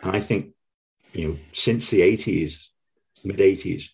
[0.01, 0.53] And I think,
[1.13, 2.67] you know, since the 80s,
[3.23, 3.89] mid 80s,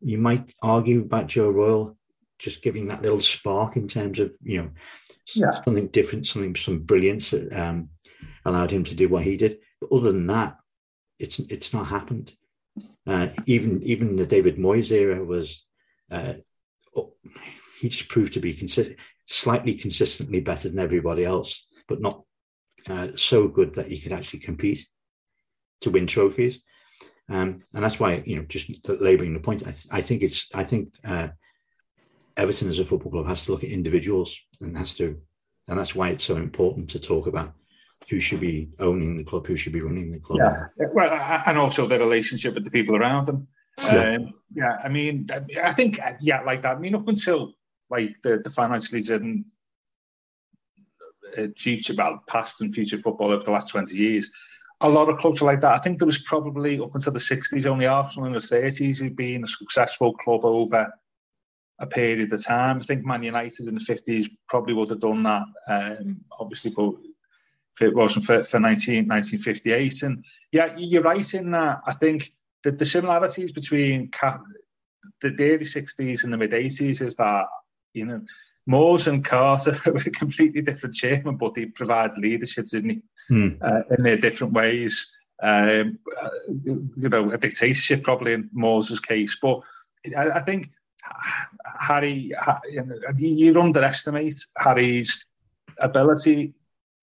[0.00, 1.96] you might argue about Joe Royle
[2.38, 4.70] just giving that little spark in terms of you know
[5.34, 5.52] yeah.
[5.62, 7.90] something different, something some brilliance that um,
[8.44, 9.58] allowed him to do what he did.
[9.80, 10.56] But other than that,
[11.18, 12.32] it's it's not happened.
[13.06, 15.64] Uh, even even the David Moyes era was
[16.10, 16.34] uh,
[16.96, 17.14] oh,
[17.80, 22.22] he just proved to be consistent, slightly consistently better than everybody else, but not
[22.88, 24.86] uh, so good that he could actually compete
[25.82, 26.60] to win trophies.
[27.30, 30.48] Um, and that's why, you know, just labouring the point, I, th- I, think it's,
[30.52, 31.28] I think uh,
[32.36, 35.16] Everton as a football club has to look at individuals and has to,
[35.68, 37.54] and that's why it's so important to talk about
[38.08, 40.40] who should be owning the club, who should be running the club.
[40.40, 43.46] Yeah, well, and also the relationship with the people around them.
[43.80, 45.28] Yeah, um, yeah I mean,
[45.62, 46.76] I think, yeah, like that.
[46.76, 47.54] I mean, up until
[47.88, 49.44] like the, the financially didn't
[51.38, 54.32] uh, future about past and future football over the last 20 years,
[54.80, 55.72] a lot of clubs are like that.
[55.72, 59.16] I think there was probably up until the 60s, only Arsenal in the 30s who'd
[59.16, 60.90] been a successful club over
[61.78, 62.78] a period of time.
[62.78, 66.94] I think Man United in the 50s probably would have done that, um, obviously, but
[67.74, 70.02] if it wasn't for, for 19, 1958.
[70.02, 71.80] And yeah, you're right in that.
[71.86, 72.32] I think
[72.64, 74.10] that the similarities between
[75.20, 77.46] the early 60s and the mid 80s is that,
[77.92, 78.22] you know,
[78.66, 83.02] Moores and Carter were completely different chairmen, but they provide leadership, didn't he?
[83.30, 83.58] Mm.
[83.60, 85.10] Uh, in their different ways.
[85.42, 85.98] Um,
[86.48, 89.38] you know, a dictatorship probably in Moore's case.
[89.40, 89.62] But
[90.16, 90.70] I, I think
[91.80, 92.32] Harry,
[92.70, 95.26] you, know, you underestimate Harry's
[95.78, 96.54] ability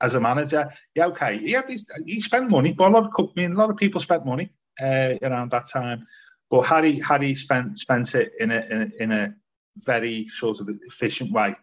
[0.01, 0.71] as a manager.
[0.95, 1.39] Yeah, okay.
[1.41, 1.63] Yeah,
[2.05, 4.51] he spent money, but a lot of I mean, a lot of people spent money
[4.81, 6.05] uh, around that time.
[6.49, 9.35] But Harry, Harry spent spent it in a, in a, in a
[9.85, 11.55] very sort of efficient way,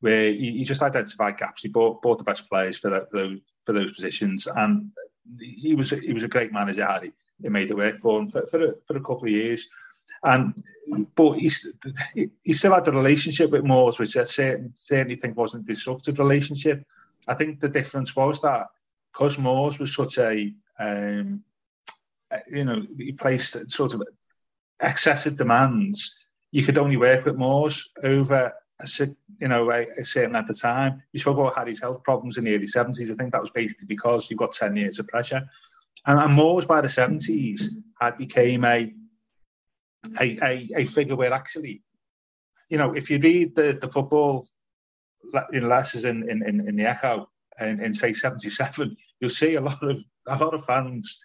[0.00, 1.62] where he, he just identified gaps.
[1.62, 4.90] He bought bought the best players for, that, for those for those positions, and
[5.40, 6.86] he was he was a great manager.
[6.86, 9.68] Harry, he made it work for him for for a, for a couple of years.
[10.22, 10.62] And
[11.14, 11.72] but he's,
[12.42, 16.18] he still had a relationship with Moores, which I certainly, certainly think wasn't a disruptive
[16.18, 16.84] relationship.
[17.28, 18.66] I think the difference was that
[19.12, 21.44] because Moores was such a, um,
[22.50, 24.02] you know, he placed sort of
[24.82, 26.16] excessive demands.
[26.52, 29.06] You could only work with Moores over a,
[29.40, 31.02] you know, a, a certain at the time.
[31.12, 33.10] You spoke about Harry's health problems in the early 70s.
[33.10, 35.48] I think that was basically because you got 10 years of pressure.
[36.06, 37.64] And, and Moores by the 70s
[38.00, 38.92] had became a
[40.20, 41.82] a, a, a figure where actually,
[42.68, 44.46] you know, if you read the, the football
[45.52, 47.28] in letters in, in, in the Echo
[47.60, 51.20] in, in say 77, you'll see a lot of a lot of fans'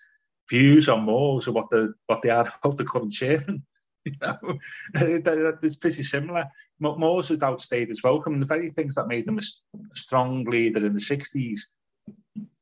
[0.50, 3.66] views on Moores and what the what they are about the current chairman.
[4.06, 4.60] You know,
[4.94, 6.46] it's pretty similar.
[6.80, 9.42] Moores has outstayed his welcome, and the very things that made him a
[9.96, 11.62] strong leader in the 60s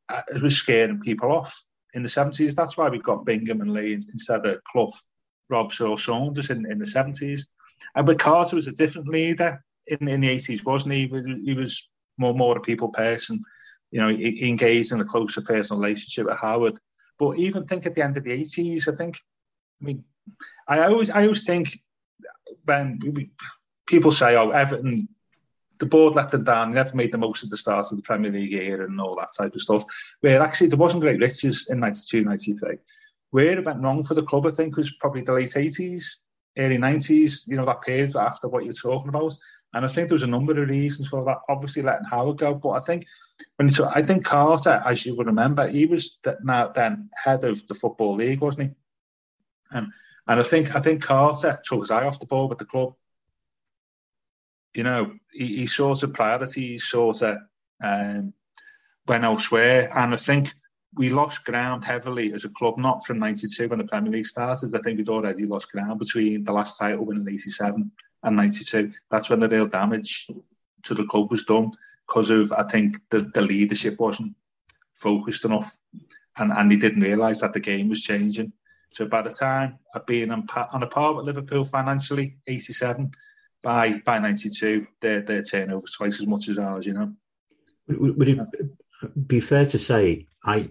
[0.07, 2.55] uh, was scaring people off in the 70s.
[2.55, 4.93] That's why we got Bingham and Lee instead of Clough
[5.49, 7.41] Robs or Saunders in, in the 70s.
[7.95, 11.07] And but Carter was a different leader in, in the 80s, wasn't he?
[11.43, 13.43] He was more more a people person.
[13.91, 16.79] You know, he, he engaged in a closer personal relationship with Howard.
[17.19, 19.19] But even think at the end of the 80s, I think,
[19.81, 20.03] I mean,
[20.67, 21.79] I always I always think
[22.65, 22.99] when
[23.85, 25.07] people say, oh, Everton,
[25.79, 28.03] the board let them down, They never made the most of the start of the
[28.03, 29.83] Premier League year and all that type of stuff,
[30.21, 32.77] where actually there wasn't great riches in 92, 93.
[33.31, 36.05] Where it went wrong for the club, I think, was probably the late 80s,
[36.57, 39.35] early 90s, you know, that period after what you're talking about.
[39.73, 41.39] And I think there was a number of reasons for that.
[41.49, 43.05] Obviously, letting Howard go, but I think
[43.55, 47.67] when so I think Carter, as you would remember, he was now then head of
[47.67, 49.77] the football league, wasn't he?
[49.77, 49.91] Um,
[50.27, 52.93] and I think I think Carter took his eye off the ball with the club.
[54.73, 57.37] You know, he, he sort of priorities sort of
[57.83, 58.33] um,
[59.07, 60.53] went elsewhere, and I think
[60.95, 64.73] we lost ground heavily as a club, not from 92 when the Premier League started.
[64.75, 67.91] I think we'd already lost ground between the last title win in 87
[68.23, 68.91] and 92.
[69.09, 70.29] That's when the real damage
[70.83, 71.71] to the club was done
[72.07, 74.35] because of, I think, the, the leadership wasn't
[74.93, 75.75] focused enough
[76.37, 78.53] and, and he didn't realise that the game was changing.
[78.93, 83.11] So by the time of being on, on a par with Liverpool financially, 87,
[83.63, 87.11] by by 92, their, their turnover twice as much as ours, you know.
[87.87, 90.69] Would, would it be fair to say, I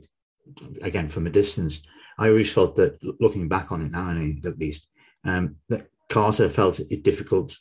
[0.83, 1.83] again from a distance,
[2.19, 4.87] I always felt that looking back on it now, and at least,
[5.25, 7.57] um, that Carter felt it difficult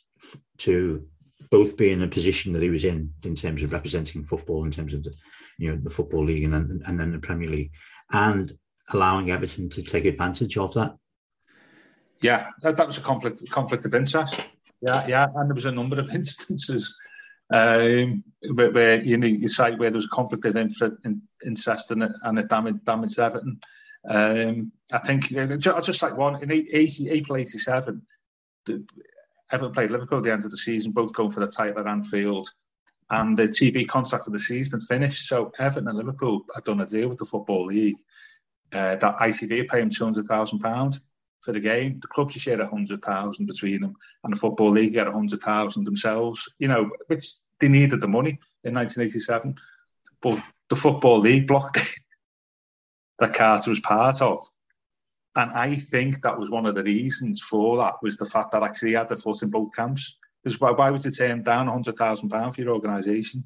[0.58, 1.04] to
[1.50, 4.70] both be in a position that he was in in terms of representing football, in
[4.70, 5.12] terms of the
[5.58, 7.72] you know the football league and then, and then the Premier League,
[8.12, 8.52] and
[8.90, 10.96] allowing Everton to take advantage of that.
[12.20, 14.40] Yeah, that, that was a conflict conflict of interest.
[14.80, 16.94] Yeah, yeah, and there was a number of instances
[17.52, 22.02] um, where, where, you know you cite where there was a conflict of interest and
[22.02, 23.60] it, and it damaged, damaged Everton.
[24.08, 28.02] Um, I think uh, just, just like one in 80, April '87,
[29.52, 31.86] Everton played Liverpool at the end of the season, both going for the title at
[31.86, 32.48] Anfield,
[33.10, 35.28] and the TV contract for the season finished.
[35.28, 37.98] So Everton and Liverpool had done a deal with the Football League
[38.72, 41.00] uh, that ITV paying two hundred thousand pound
[41.40, 41.98] for the game.
[42.00, 45.40] The clubs share a hundred thousand between them, and the football league get a hundred
[45.40, 46.52] thousand themselves.
[46.58, 49.54] You know, which they needed the money in 1987,
[50.20, 51.94] but the football league blocked it
[53.18, 54.46] that Carter was part of.
[55.34, 58.62] And I think that was one of the reasons for that was the fact that
[58.62, 60.16] actually he had the foot in both camps.
[60.42, 63.44] Because why, why would you turn down hundred thousand pound for your organisation?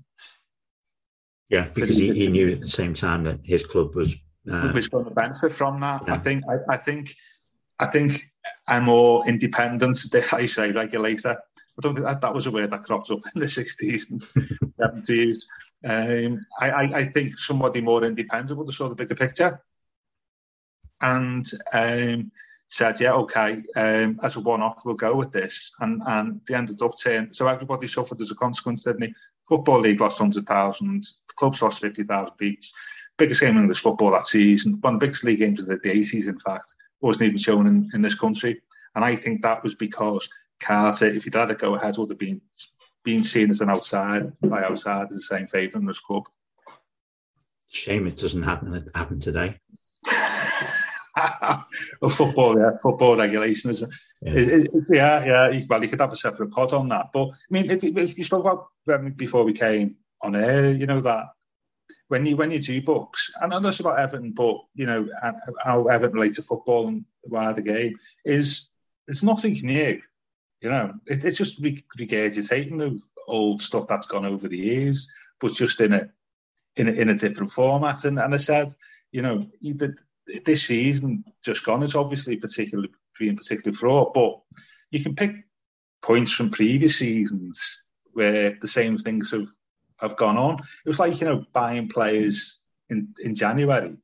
[1.48, 4.16] Yeah, because he, he, knew at the same time that his club was
[4.50, 6.02] uh, was going to benefit from that.
[6.06, 6.14] Yeah.
[6.14, 7.14] I think I, I think
[7.78, 8.30] I think
[8.68, 9.98] a more independent,
[10.32, 11.36] I say, regulator.
[11.78, 14.20] I don't think that, that was a word that cropped up in the 60s and
[15.04, 15.44] 70s.
[15.84, 19.60] Um, I, I, I, think somebody more independent would have saw the bigger picture
[21.02, 21.44] and
[21.74, 22.32] um,
[22.68, 25.70] said, yeah, okay, um, as a one-off, we'll go with this.
[25.80, 29.14] And and they ended up turning, so everybody suffered as a consequence, didn't they?
[29.46, 32.72] Football League lost 100,000, clubs lost 50,000 each.
[33.18, 35.78] Biggest game in English football that season, one of the biggest league games of the
[35.78, 38.60] 80s, in fact, wasn't even shown in, in this country.
[38.94, 40.28] And I think that was because
[40.60, 42.40] Carter, if he'd had a go ahead, would have been
[43.04, 46.24] being seen as an outside by outside as the same favourite in this club.
[47.68, 49.58] Shame it doesn't happen happen today.
[52.00, 53.84] well, football, yeah, football regulation is,
[54.22, 54.64] yeah.
[54.88, 55.60] Yeah, yeah.
[55.68, 58.24] Well, you could have a separate pod on that, but I mean, if, if you
[58.24, 61.26] spoke about um, before we came on air, you know that
[62.08, 65.08] when you when you do books, and I not just about Everton, but you know
[65.62, 68.68] how Everton relate to football and why the game is
[69.08, 70.00] it's nothing new.
[70.60, 75.52] You know, it, it's just regurgitating of old stuff that's gone over the years, but
[75.52, 76.08] just in a
[76.76, 78.04] in a, in a different format.
[78.04, 78.72] And, and I said,
[79.10, 79.46] you know,
[80.44, 84.40] this season just gone is obviously particularly being particularly fraught, but
[84.90, 85.32] you can pick
[86.02, 87.82] points from previous seasons
[88.12, 89.48] where the same things have
[89.98, 90.54] have gone on.
[90.54, 93.96] It was like you know buying players in in January.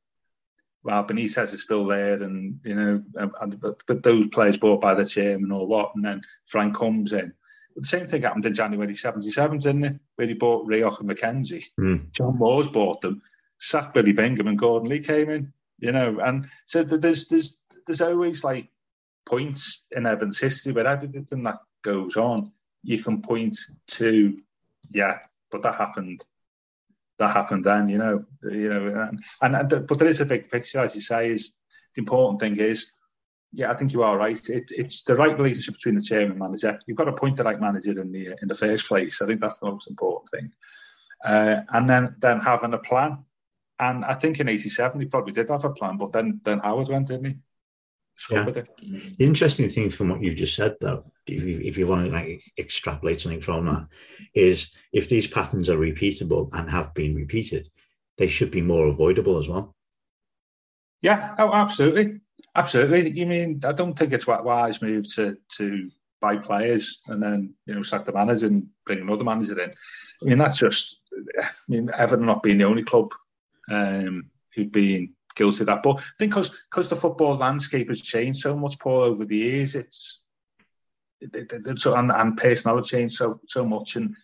[0.83, 4.95] Well, Benitez is still there, and you know, and, but, but those players bought by
[4.95, 7.33] the chairman or what, and then Frank comes in.
[7.73, 9.99] But the same thing happened in January '77, didn't it?
[10.15, 11.65] Where he bought Rioch and McKenzie.
[11.79, 12.11] Mm.
[12.11, 13.21] John Moores bought them.
[13.59, 16.19] Sat Billy Bingham and Gordon Lee came in you know.
[16.23, 18.69] And so there's there's there's always like
[19.25, 24.37] points in Everton's history where everything that goes on, you can point to,
[24.91, 25.19] yeah,
[25.53, 26.25] but that happened.
[27.19, 29.07] That happened then, you know, you know,
[29.41, 31.31] and, and but there is a big picture, as you say.
[31.31, 31.53] Is
[31.95, 32.89] the important thing is,
[33.53, 34.49] yeah, I think you are right.
[34.49, 36.79] It, it's the right relationship between the chairman and manager.
[36.87, 39.21] You've got to point the right manager in the in the first place.
[39.21, 40.51] I think that's the most important thing.
[41.23, 43.19] Uh, and then then having a plan
[43.79, 46.89] and I think in '87 he probably did have a plan, but then then Howard
[46.89, 47.35] went, didn't he?
[48.31, 48.45] Yeah.
[48.45, 48.65] The
[49.19, 52.41] interesting thing from what you've just said, though, if you, if you want to like
[52.57, 53.87] extrapolate something from that,
[54.33, 57.69] is if these patterns are repeatable and have been repeated,
[58.17, 59.75] they should be more avoidable as well.
[61.01, 62.21] Yeah, oh, absolutely,
[62.55, 63.09] absolutely.
[63.11, 65.89] You mean I don't think it's wise move to to
[66.21, 69.71] buy players and then you know sack the manager and bring another manager in.
[70.21, 71.01] I mean that's just.
[71.41, 73.11] I mean Everton not being the only club
[73.69, 75.83] um, who've been guilty of that.
[75.83, 79.37] But I think because because the football landscape has changed so much, Paul, over the
[79.37, 80.19] years, it's
[81.21, 84.15] it, it, it, so and, and personnel have changed so so much, and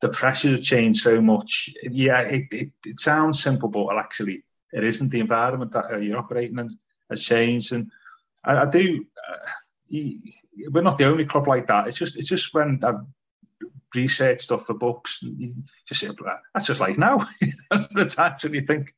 [0.00, 1.70] the pressures have changed so much.
[1.82, 2.44] Yeah, it,
[2.84, 5.10] it, sounds simple, but actually it isn't.
[5.10, 6.70] The environment that you're operating in
[7.10, 7.90] has changed, and
[8.44, 9.04] I, I do.
[9.28, 10.00] Uh,
[10.70, 11.88] we're not the only club like that.
[11.88, 13.00] It's just it's just when I've
[13.94, 15.20] researched stuff for books.
[15.22, 15.52] You
[15.86, 16.04] just
[16.54, 17.26] that's just like now.
[17.96, 18.94] It's actually you think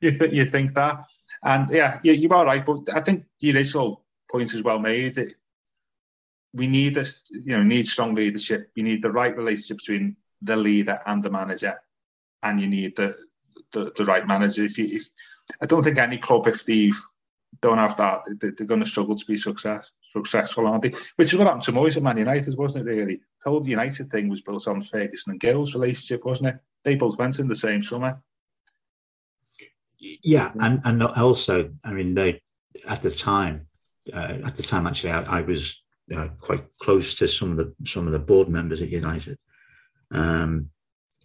[0.00, 1.04] you, th- you think that.
[1.42, 2.64] And yeah, you, you are right.
[2.64, 5.18] But I think the initial point is well made.
[5.18, 5.34] It,
[6.52, 8.70] we need this, you know, need strong leadership.
[8.74, 11.80] You need the right relationship between the leader and the manager,
[12.42, 13.16] and you need the
[13.72, 14.64] the, the right manager.
[14.64, 15.08] If you, if
[15.60, 16.90] I don't think any club, if they
[17.60, 20.94] don't have that, they're going to struggle to be success, successful, aren't they?
[21.16, 22.90] Which is what happened to Moyes at Man United, wasn't it?
[22.90, 26.56] Really, the whole United thing was built on Ferguson and Gill's relationship, wasn't it?
[26.84, 28.22] They both went in the same summer.
[29.98, 32.42] Yeah, and and also, I mean, they
[32.86, 33.66] at the time,
[34.12, 35.82] uh, at the time actually, I, I was
[36.14, 39.38] uh, quite close to some of the some of the board members at United,
[40.10, 40.70] um,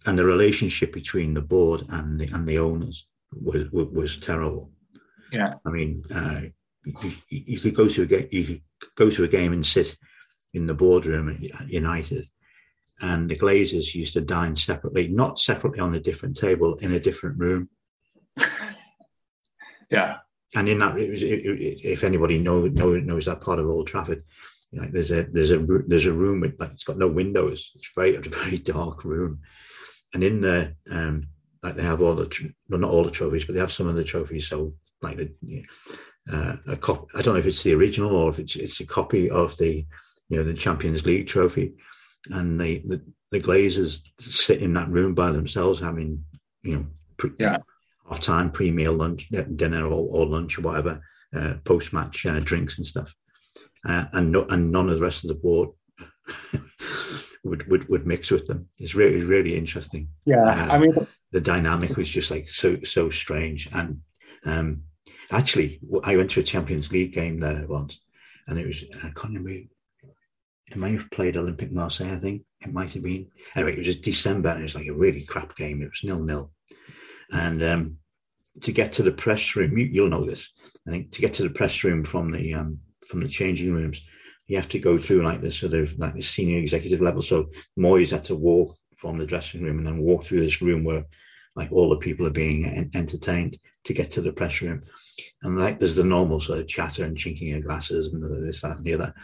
[0.06, 3.06] and the relationship between the board and the and the owners
[3.40, 4.70] was was, was terrible.
[5.30, 6.42] Yeah, I mean, uh,
[6.84, 8.62] you, you, could go to a game, you could
[8.96, 9.96] go to a game and sit
[10.54, 12.24] in the boardroom at United,
[13.00, 17.00] and the Glazers used to dine separately, not separately on a different table in a
[17.00, 17.68] different room.
[19.92, 20.16] Yeah,
[20.54, 23.68] and in that, it was, it, it, if anybody know, know, knows that part of
[23.68, 24.24] Old Trafford,
[24.70, 27.72] you know, there's a there's a there's a room with like it's got no windows.
[27.74, 29.40] It's very it's a very dark room,
[30.14, 31.28] and in there, um,
[31.62, 33.94] like they have all the well, not all the trophies, but they have some of
[33.94, 34.48] the trophies.
[34.48, 35.62] So like the you
[36.30, 37.08] know, uh, a cop.
[37.14, 39.86] I don't know if it's the original or if it's it's a copy of the
[40.30, 41.74] you know the Champions League trophy,
[42.30, 46.24] and the the, the Glazers sit in that room by themselves having
[46.62, 46.86] you know
[47.38, 47.58] yeah.
[48.10, 51.00] Off time pre meal lunch dinner or, or lunch or whatever
[51.34, 53.14] uh, post match uh, drinks and stuff,
[53.88, 55.70] uh, and no, and none of the rest of the board.
[57.44, 58.68] would, would would mix with them.
[58.78, 60.08] It's really really interesting.
[60.24, 64.00] Yeah, uh, I mean the dynamic was just like so so strange, and
[64.44, 64.84] um,
[65.32, 67.98] Actually, I went to a Champions League game there once,
[68.46, 69.50] and it was I can't remember.
[69.50, 73.28] It might have played Olympique Marseille, I think it might have been.
[73.56, 75.82] Anyway, it was just December, and it was like a really crap game.
[75.82, 76.52] It was nil nil,
[77.32, 77.96] and um,
[78.62, 80.48] to get to the press room, you, will know this.
[80.86, 84.00] I think to get to the press room from the um, from the changing rooms,
[84.46, 87.22] you have to go through like this sort of like the senior executive level.
[87.22, 90.84] So Moyes had to walk from the dressing room and then walk through this room
[90.84, 91.04] where
[91.54, 94.82] like all the people are being en- entertained to get to the press room.
[95.42, 98.78] And like there's the normal sort of chatter and chinking of glasses and this, that,
[98.78, 99.14] and the other.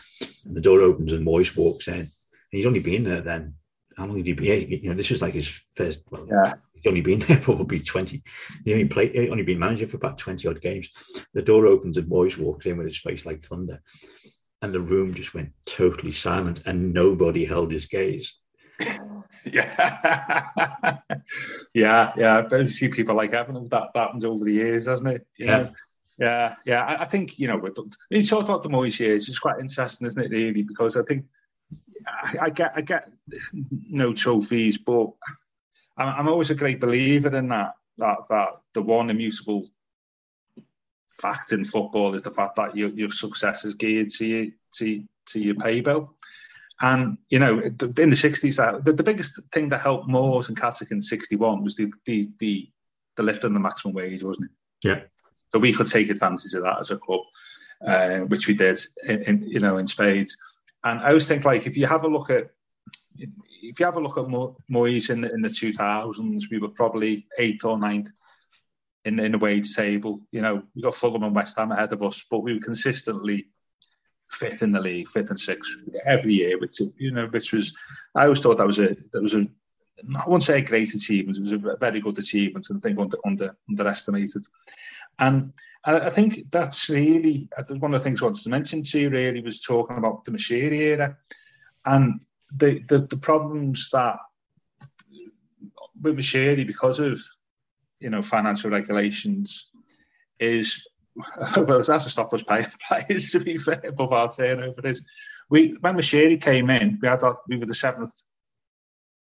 [0.45, 1.95] And the door opens and Moyes walks in.
[1.95, 2.09] And
[2.51, 3.55] He's only been there then.
[3.97, 4.81] How long did he be?
[4.83, 6.01] You know, this was like his first.
[6.11, 6.55] Well, Yeah.
[6.83, 8.23] He's only been there probably 20.
[8.65, 10.89] He only played, he only been manager for about 20 odd games.
[11.35, 13.83] The door opens and Moyes walks in with his face like thunder.
[14.61, 18.35] And the room just went totally silent and nobody held his gaze.
[19.51, 20.99] Yeah,
[21.75, 22.43] yeah, yeah.
[22.43, 25.27] But you see people like Evan that that happens over the years, hasn't it?
[25.37, 25.59] You Yeah.
[25.59, 25.73] know?
[26.19, 26.85] yeah, yeah.
[26.85, 27.57] I, I think you know.
[27.57, 27.79] With,
[28.11, 29.29] you talk about the Moyes years.
[29.29, 30.31] It's quite interesting, isn't it?
[30.31, 31.27] Really, because I think
[32.07, 33.11] I, I get I get
[33.89, 35.11] no trophies, but
[35.99, 39.69] I'm, always a great believer in that that that the one immutable
[41.11, 45.05] fact in football is the fact that your your success is geared to you to
[45.27, 46.15] to your pay bill.
[46.81, 50.93] And you know, in the sixties, the, the biggest thing that helped Moores and Catterick
[50.93, 52.71] in sixty one was the the the
[53.17, 54.89] the lift in the maximum wage, wasn't it?
[54.89, 55.01] Yeah.
[55.53, 57.23] So we could take advantage of that as a club,
[57.85, 60.37] uh, which we did, in, in, you know, in spades.
[60.85, 62.51] And I always think like if you have a look at
[63.63, 66.59] if you have a look at Mo- Moyes in the, in the two thousands, we
[66.59, 68.11] were probably eighth or ninth
[69.05, 70.21] in in the wage table.
[70.31, 73.49] You know, we got Fulham and West Ham ahead of us, but we were consistently
[74.31, 75.71] fifth in the league, fifth and sixth
[76.05, 77.75] every year, which you know, which was
[78.15, 79.47] I always thought that was a that was a
[80.17, 82.99] I won't say a great achievement, it was a very good achievement and I think
[82.99, 84.45] under, under underestimated.
[85.19, 85.53] And
[85.85, 87.49] and I think that's really
[87.79, 90.33] one of the things I wanted to mention to you really was talking about the
[90.33, 91.17] Moshiri era
[91.87, 92.21] and
[92.55, 94.19] the, the, the problems that
[96.01, 97.21] with Moshiri because of
[98.01, 99.69] you know financial regulations
[100.39, 100.87] is
[101.57, 105.05] well, that's to stop us paying players to be fair above our turnover is.
[105.51, 108.23] We when Mashiri came in, we had our, we were the seventh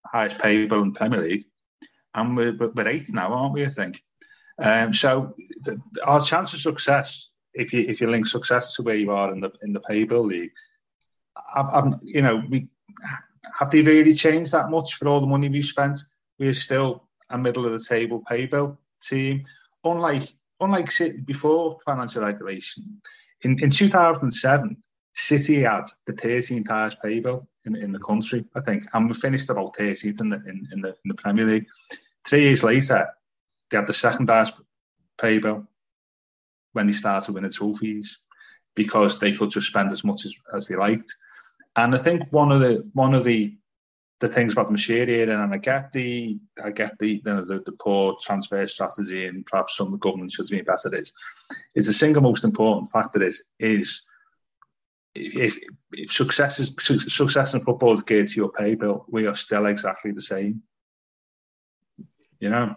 [0.06, 1.46] highest paid bill in Premier League,
[2.14, 3.66] and we're, we're eighth now, aren't we?
[3.66, 4.04] I think.
[4.60, 8.96] Um, so the, our chance of success, if you if you link success to where
[8.96, 10.52] you are in the in the pay bill league,
[11.56, 12.68] I've, I've, you know we
[13.58, 16.00] have they really changed that much for all the money we've spent?
[16.40, 19.44] We're still a middle of the table pay bill team,
[19.84, 23.02] unlike unlike City before financial regulation.
[23.42, 24.78] In, in 2007,
[25.14, 29.14] City had the 13th highest pay bill in, in the country, I think, and we
[29.14, 31.68] finished about 13th in the, in, in, the, in the Premier League.
[32.26, 33.10] Three years later,
[33.70, 34.54] they had the second highest
[35.20, 35.68] pay bill
[36.72, 38.18] when they started winning trophies
[38.76, 41.16] because they could just spend as much as, as they liked.
[41.76, 43.58] And I think one of the one of the
[44.20, 47.74] the things about the Moshiri and I get the I get the, the the, the
[47.74, 50.94] poor transfer strategy, and perhaps some of the government should be better.
[50.96, 51.14] Is
[51.76, 54.04] is the single most important factor is is
[55.16, 55.60] if,
[55.92, 59.66] if success is success in football is geared to your pay bill, we are still
[59.66, 60.64] exactly the same.
[62.40, 62.76] You know.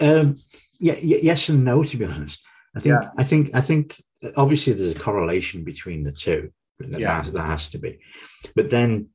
[0.00, 0.36] Um,
[0.78, 1.82] yeah, yes and no.
[1.82, 2.40] To be honest,
[2.76, 3.10] I think Yeah.
[3.16, 4.02] I think I think
[4.36, 6.52] obviously there's a correlation between the two.
[6.90, 7.22] Yeah.
[7.22, 7.98] has, there has to be,
[8.54, 9.08] but then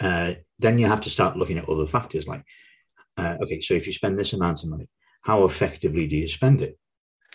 [0.00, 2.44] uh, then you have to start looking at other factors like
[3.16, 4.88] uh, okay, so if you spend this amount of money,
[5.22, 6.78] how effectively do you spend it?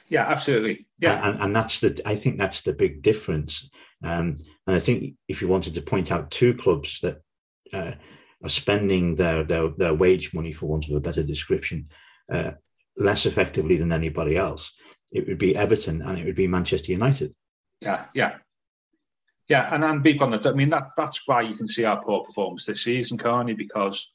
[0.08, 0.88] Yeah, absolutely.
[1.00, 3.70] Yeah, and, and that's the I think that's the big difference.
[4.04, 4.38] Um,
[4.68, 7.22] and I think if you wanted to point out two clubs that
[7.74, 7.94] uh,
[8.44, 11.90] are spending their, their their wage money, for want of a better description,
[12.32, 12.52] uh,
[12.98, 14.72] less effectively than anybody else,
[15.12, 17.36] it would be Everton and it would be Manchester United.
[17.82, 18.38] yeah, yeah.
[19.48, 20.48] Yeah, and and big on that.
[20.48, 23.56] I mean, that that's why you can see our poor performance this season, can't you?
[23.56, 24.12] Because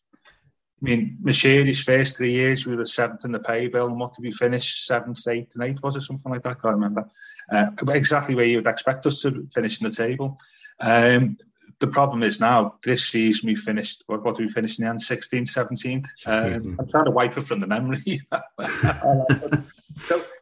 [0.83, 4.15] I mean, Moshiri's first three years we were seventh in the pay bill, and what
[4.15, 4.87] did we finish?
[4.87, 6.57] Seventh, eighth, and eighth was it something like that?
[6.59, 7.09] I can't remember.
[7.53, 10.37] Uh, exactly where you would expect us to finish in the table.
[10.81, 11.37] Um,
[11.81, 14.03] the problem is now this season we finished.
[14.07, 15.01] What, what did we finish in the end?
[15.01, 16.07] 16th, 17th.
[16.27, 17.99] Um, I'm trying to wipe it from the memory.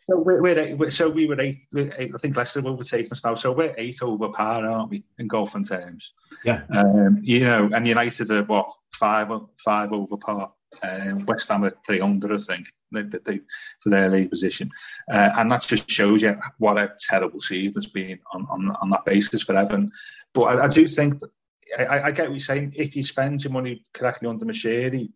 [0.09, 2.13] so, so we're, we're, eight, so we were eight, we're eight.
[2.15, 3.35] I think Leicester have overtaken us now.
[3.35, 6.13] So we're eight over par, aren't we, in golfing terms?
[6.45, 6.63] Yeah.
[6.71, 9.31] Um, you know, and United are what five
[9.65, 10.53] five over par.
[10.83, 13.41] Um, West Ham are three under, I think, they, they, they,
[13.81, 14.71] for their league position,
[15.11, 18.91] uh, and that just shows you what a terrible season has been on, on, on
[18.91, 19.91] that basis for Everton.
[20.35, 21.31] But I, I do think that,
[21.79, 22.75] I, I get what you're saying.
[22.77, 25.11] If you spend your money correctly under Moshiri,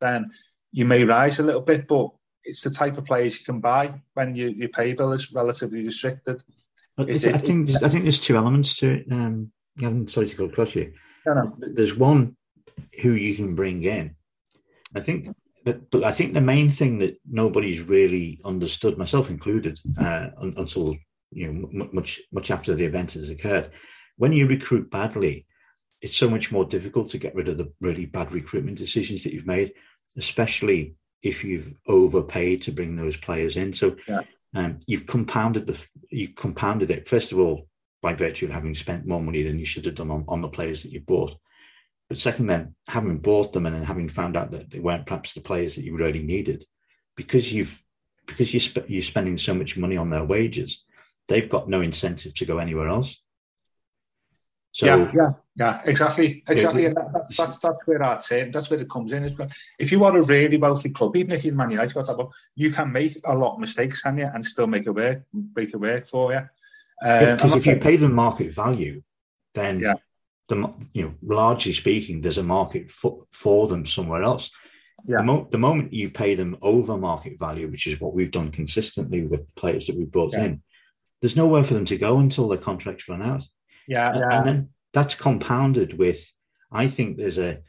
[0.00, 0.30] then
[0.72, 2.10] you may rise a little bit, but
[2.46, 5.84] it's the type of players you can buy when you, your pay bill is relatively
[5.84, 6.42] restricted.
[6.96, 9.06] But It- it's- I it- think I think there's two elements to it.
[9.10, 10.92] Um, I'm sorry to go across you.
[11.26, 11.56] No, no.
[11.58, 12.36] There's one
[13.02, 14.14] who you can bring in.
[14.94, 15.28] I think,
[15.64, 20.96] but, but I think the main thing that nobody's really understood, myself included, uh, until
[21.32, 23.70] you know much much after the event has occurred,
[24.16, 25.44] when you recruit badly,
[26.00, 29.34] it's so much more difficult to get rid of the really bad recruitment decisions that
[29.34, 29.74] you've made,
[30.16, 30.94] especially
[31.26, 33.72] if you've overpaid to bring those players in.
[33.72, 34.22] So Yeah.
[34.54, 35.76] um, you've compounded the
[36.10, 37.68] you compounded it first of all
[38.02, 40.48] by virtue of having spent more money than you should have done on, on the
[40.48, 41.36] players that you bought.
[42.08, 45.32] But second, then having bought them and then having found out that they weren't perhaps
[45.32, 46.64] the players that you really needed,
[47.16, 47.82] because you've
[48.26, 50.84] because you sp- you're spending so much money on their wages,
[51.28, 53.20] they've got no incentive to go anywhere else.
[54.76, 56.82] So yeah, yeah, yeah, exactly, exactly.
[56.82, 59.24] Yeah, and that, that's, that's that's where our team, that's where it comes in.
[59.24, 59.34] Is
[59.78, 62.70] if you are a really wealthy club, even if you're Man United, got that, you
[62.70, 65.78] can make a lot of mistakes, can you, and still make it work, make it
[65.78, 66.40] work for you.
[67.02, 69.02] Um, because I'm if you pay them market value,
[69.54, 69.94] then Yeah.
[70.48, 74.50] the you know largely speaking, there's a market for, for them somewhere else.
[75.08, 75.16] Yeah.
[75.18, 78.50] The, mo- the moment you pay them over market value, which is what we've done
[78.50, 80.44] consistently with players that we brought Yeah.
[80.44, 80.62] in,
[81.22, 83.42] there's nowhere for them to go until their contracts run out.
[83.88, 86.32] Yeah, And- yeah, And then that's compounded with,
[86.70, 87.60] I think there's a,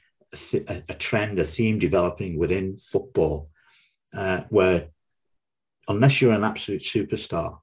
[0.53, 3.49] a- a trend, a theme developing within football
[4.13, 4.87] uh, where
[5.87, 7.59] unless you're an absolute superstar,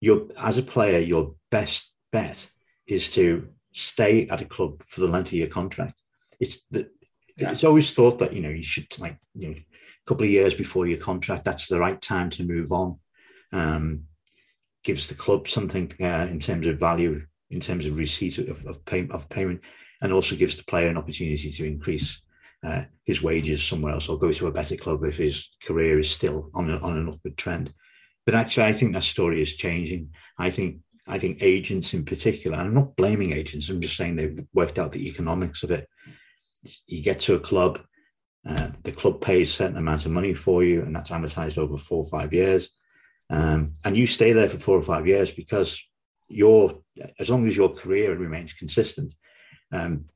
[0.00, 2.50] you're, as a player, your best bet
[2.86, 6.00] is to stay at a club for the length of your contract.
[6.40, 6.88] It's the,
[7.36, 7.52] Yeah.
[7.52, 10.54] it's always thought that, you know, you should like, you know, a couple of years
[10.54, 12.98] before your contract, that's the right time to move on.
[13.52, 14.04] Um,
[14.84, 18.84] gives the club something uh, in terms of value, in terms of receipt of, of,
[18.84, 19.60] pay, of payment,
[20.02, 22.20] and also gives the player an opportunity to increase
[22.64, 26.10] uh, his wages somewhere else or go to a better club if his career is
[26.10, 27.72] still on, a, on an upward trend.
[28.24, 30.10] But actually, I think that story is changing.
[30.38, 33.68] I think I think agents in particular, and I'm not blaming agents.
[33.68, 35.88] I'm just saying they've worked out the economics of it.
[36.86, 37.80] You get to a club,
[38.44, 41.76] uh, the club pays a certain amount of money for you, and that's amortized over
[41.76, 42.70] four or five years.
[43.30, 45.80] Um, and you stay there for four or five years because
[46.28, 46.82] your,
[47.18, 49.14] as long as your career remains consistent,
[49.72, 50.06] um,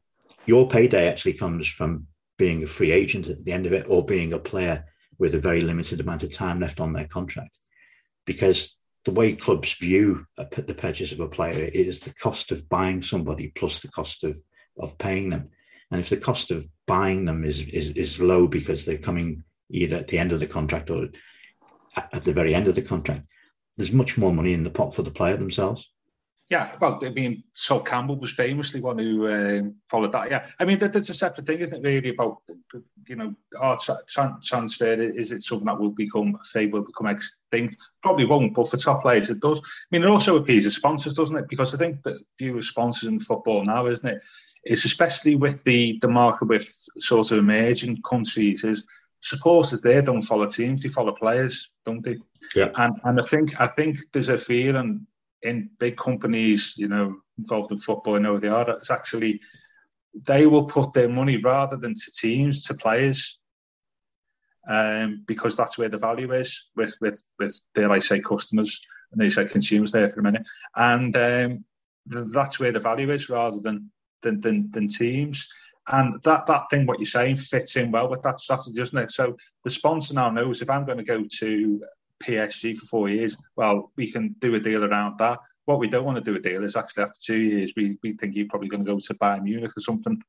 [0.47, 2.07] your payday actually comes from
[2.39, 4.85] being a free agent at the end of it or being a player
[5.19, 7.59] with a very limited amount of time left on their contract.
[8.25, 12.69] Because the way clubs view a, the purchase of a player is the cost of
[12.69, 14.39] buying somebody plus the cost of,
[14.79, 15.51] of paying them.
[15.91, 19.97] And if the cost of buying them is, is, is low because they're coming either
[19.97, 21.09] at the end of the contract or
[21.97, 23.27] at, at the very end of the contract,
[23.77, 25.91] there's much more money in the pot for the player themselves.
[26.51, 30.33] Yeah, well, I mean, Sol Campbell was famously one who um, followed that.
[30.33, 31.89] Yeah, I mean, that, that's a separate thing, isn't it?
[31.89, 32.39] Really about
[33.07, 37.07] you know, our tra- tra- transfer is it something that will become say will become
[37.07, 37.77] extinct?
[38.03, 39.61] Probably won't, but for top players, it does.
[39.61, 41.49] I mean, it also appeases sponsors, doesn't it?
[41.49, 44.21] Because I think the view of sponsors in football now, isn't it?
[44.65, 44.73] it?
[44.73, 48.87] Is especially with the the market with sort of emerging countries is
[49.23, 52.19] supporters there don't follow teams, they follow players, don't they?
[52.57, 52.71] Yeah.
[52.75, 55.07] And and I think I think there's a feeling
[55.43, 59.41] in big companies, you know, involved in football, I know they are, it's actually
[60.27, 63.39] they will put their money rather than to teams, to players.
[64.69, 69.21] Um, because that's where the value is with with with dare I say customers and
[69.21, 70.47] they say consumers there for a minute.
[70.77, 71.65] And um,
[72.07, 73.91] that's where the value is rather than
[74.23, 75.49] than than, than teams.
[75.89, 79.11] And that, that thing, what you're saying, fits in well with that strategy, doesn't it?
[79.11, 81.83] So the sponsor now knows if I'm going to go to
[82.23, 85.39] PSG for four years, well, we can do a deal around that.
[85.65, 88.13] What we don't want to do a deal is actually after two years, we, we
[88.15, 90.21] think you're probably going to go to Bayern Munich or something,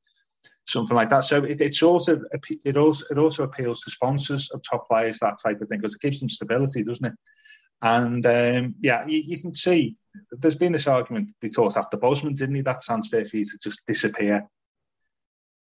[0.66, 1.24] something like that.
[1.24, 2.24] So it, it sort of
[2.64, 5.94] it also it also appeals to sponsors of top players that type of thing because
[5.94, 7.14] it gives them stability, doesn't it?
[7.82, 9.96] And um, yeah, you, you can see
[10.30, 13.84] there's been this argument they thought after Bosman, didn't he, that transfer fee to just
[13.86, 14.46] disappear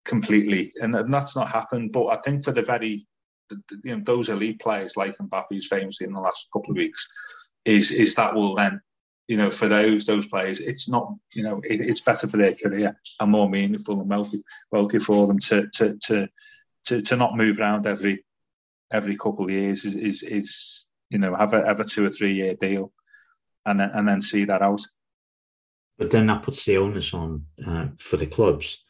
[0.04, 1.90] completely, and, and that's not happened.
[1.92, 3.06] But I think for the very
[3.82, 7.08] you know those elite players like Mbappe, who's famously in the last couple of weeks,
[7.64, 8.80] is is that will then
[9.28, 12.54] you know for those those players, it's not you know it, it's better for their
[12.54, 16.28] career and more meaningful and wealthy wealthy for them to to to
[16.86, 18.24] to, to not move around every
[18.92, 22.10] every couple of years is is, is you know have a have a two or
[22.10, 22.92] three year deal
[23.66, 24.82] and then and then see that out.
[25.98, 28.84] But then that puts the onus on uh, for the clubs.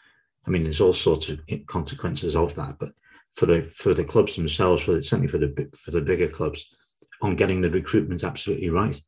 [0.47, 2.93] I mean, there's all sorts of consequences of that, but
[3.35, 6.67] for the for the clubs themselves, for certainly for the for the bigger clubs,
[7.21, 9.01] on getting the recruitment absolutely right,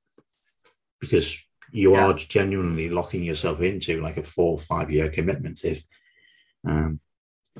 [1.00, 2.06] because you Yeah.
[2.06, 5.82] are genuinely locking yourself into like a four or five year commitment if
[6.66, 7.00] um,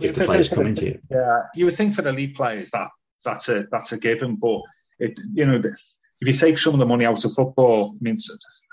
[0.00, 1.02] if the players come into it.
[1.10, 2.90] Yeah, you would think for the league players that
[3.24, 4.60] that's a that's a given, but
[4.98, 5.60] it you know
[6.20, 8.16] if you take some of the money out of football, I mean,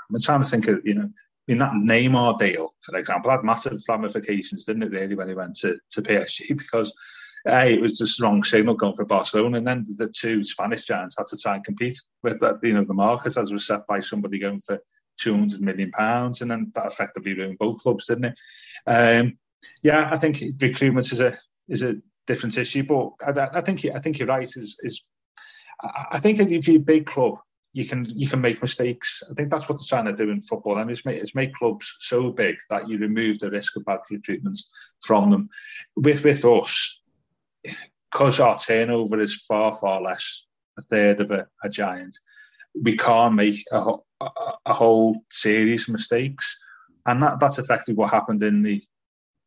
[0.10, 1.10] I'm trying to think of you know.
[1.50, 4.92] In that Neymar deal, for example, had massive ramifications, didn't it?
[4.92, 6.94] Really, when he went to, to PSG, because
[7.48, 11.16] a it was just wrong signal going for Barcelona, and then the two Spanish giants
[11.18, 12.60] had to try and compete with that.
[12.64, 14.80] You know, the market as was set by somebody going for
[15.20, 18.40] two hundred million pounds, and then that effectively ruined both clubs, didn't it?
[18.88, 19.38] Um,
[19.82, 21.38] yeah, I think recruitment is a
[21.68, 21.96] is a
[22.28, 22.84] different issue.
[22.84, 24.44] But I, I think I think you're right.
[24.44, 25.04] Is is
[25.82, 27.40] I think if you're a big club,
[27.74, 29.24] you can you can make mistakes.
[29.30, 31.54] I think that's what they're trying to do in football, and it's make, it's make
[31.54, 34.70] clubs so big that you remove the risk of bad treatments
[35.02, 35.50] from them.
[35.96, 37.02] With with us,
[38.12, 40.46] because our turnover is far far less,
[40.78, 42.16] a third of a, a giant,
[42.82, 44.30] we can't make a, a,
[44.66, 46.58] a, whole series of mistakes,
[47.06, 48.84] and that that's effectively what happened in the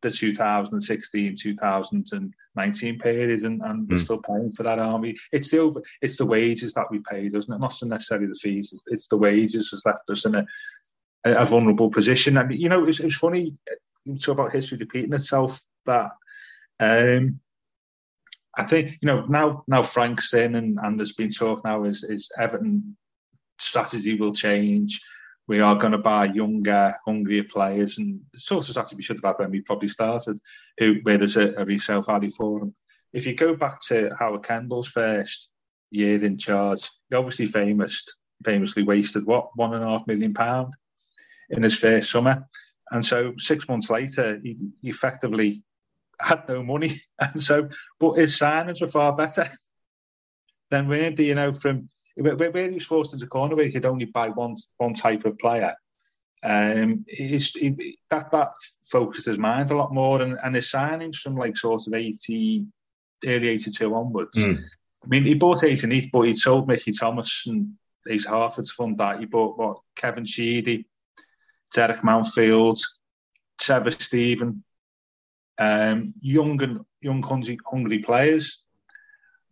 [0.01, 3.91] the 2016 2019 period and, and mm.
[3.91, 7.29] we're still paying for that army it's the over it's the wages that we pay
[7.29, 7.59] doesn't it?
[7.59, 10.45] Not necessarily the fees it's, it's the wages has left us in a,
[11.25, 12.37] a vulnerable position.
[12.37, 13.57] I and you know it's, it's funny
[14.05, 16.11] you talk about history repeating itself that
[16.79, 17.39] um
[18.57, 22.03] I think you know now now Frank's in and, and there's been talk now is
[22.03, 22.97] is Everton
[23.59, 25.01] strategy will change
[25.47, 29.23] we are going to buy younger, hungrier players, and sort of strategy we should have
[29.23, 30.39] had when we probably started,
[30.77, 32.75] who where there's a, a resale value for them.
[33.13, 35.49] If you go back to Howard Kendall's first
[35.89, 38.03] year in charge, he obviously famous,
[38.43, 40.73] famously wasted what one and a half million pound
[41.49, 42.45] in his first summer,
[42.91, 45.63] and so six months later, he, he effectively
[46.19, 49.49] had no money, and so but his signings were far better
[50.71, 51.19] than weren't?
[51.19, 54.29] You know, from where, where he was forced into corner where he could only buy
[54.29, 55.75] one one type of player,
[56.43, 58.51] um, he's, he, that that
[58.83, 62.65] focused his mind a lot more, and, and his signings from like sort of eighty,
[63.25, 64.37] early eighty two onwards.
[64.37, 64.59] Mm.
[65.03, 67.73] I mean, he bought eighteen, but he sold Mickey Thomas and
[68.11, 69.19] Asa Hartford to fund that.
[69.19, 70.85] He bought what Kevin Sheedy,
[71.73, 72.81] Derek Mountfield,
[73.59, 74.63] Trevor Steven,
[75.59, 78.63] um, young and young hungry, players,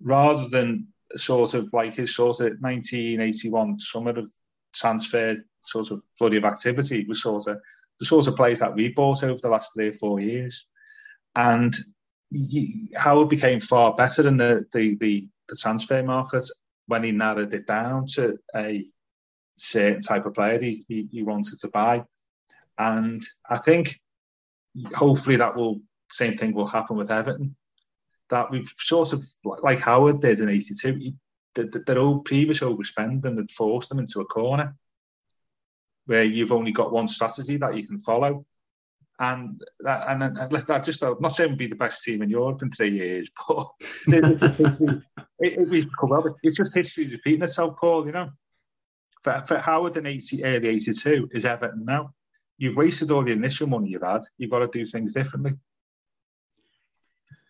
[0.01, 4.29] rather than sort of like his sort of 1981 summer of
[4.73, 5.35] transfer
[5.65, 7.57] sort of flurry of activity was sort of
[7.99, 10.65] the sort of players that we bought over the last three or four years.
[11.35, 11.73] And
[12.95, 16.43] Howard became far better in the, the, the, the transfer market
[16.87, 18.85] when he narrowed it down to a
[19.57, 22.03] certain type of player he, he, he wanted to buy.
[22.77, 23.99] And I think
[24.93, 25.79] hopefully that will
[26.15, 27.55] same thing will happen with Everton
[28.29, 31.13] that we've sort of like Howard did in '82.
[31.55, 34.75] Their old previous overspending had forced them into a corner
[36.05, 38.45] where you've only got one strategy that you can follow.
[39.17, 40.37] And that, and,
[40.67, 43.29] that just I'm not saying we'd be the best team in Europe in three years,
[43.47, 43.67] but
[44.07, 45.03] it,
[45.39, 48.05] it, it, it's just history repeating itself, Paul.
[48.05, 48.29] You know,
[49.23, 52.11] for, for Howard in 80, early '82 is Everton now.
[52.57, 54.21] You've wasted all the initial money you've had.
[54.37, 55.53] You've got to do things differently.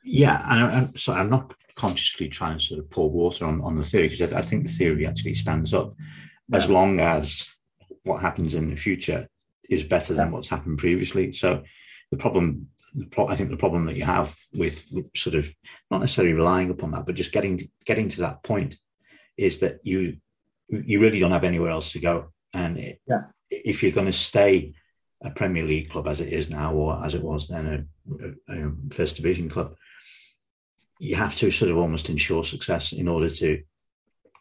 [0.05, 3.75] Yeah, and I'm, sorry, I'm not consciously trying to sort of pour water on, on
[3.75, 5.95] the theory because I, I think the theory actually stands up
[6.47, 6.57] yeah.
[6.57, 7.47] as long as
[8.03, 9.27] what happens in the future
[9.69, 11.33] is better than what's happened previously.
[11.33, 11.63] So
[12.11, 12.67] the problem,
[13.17, 14.85] I think the problem that you have with
[15.15, 15.51] sort of
[15.89, 18.77] not necessarily relying upon that, but just getting getting to that point
[19.37, 20.17] is that you
[20.69, 22.31] you really don't have anywhere else to go.
[22.53, 23.23] And it, yeah.
[23.49, 24.73] if you're going to stay
[25.21, 27.87] a Premier League club as it is now, or as it was then
[28.47, 29.75] a, a, a First Division club,
[30.99, 33.61] you have to sort of almost ensure success in order to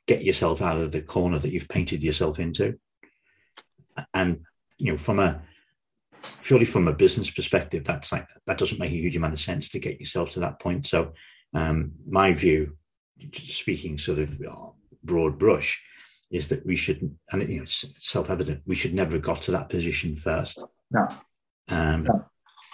[0.07, 2.79] get yourself out of the corner that you've painted yourself into.
[4.13, 4.41] And
[4.79, 5.43] you know, from a
[6.43, 9.69] purely from a business perspective, that's like that doesn't make a huge amount of sense
[9.71, 10.87] to get yourself to that point.
[10.87, 11.13] So,
[11.55, 12.77] um, my view,
[13.35, 14.71] speaking sort of uh,
[15.03, 15.83] broad brush,
[16.31, 19.53] is that we should, and you know, it's self-evident, we should never have got to
[19.53, 20.63] that position first.
[20.91, 21.09] No.
[21.69, 22.25] Um, no.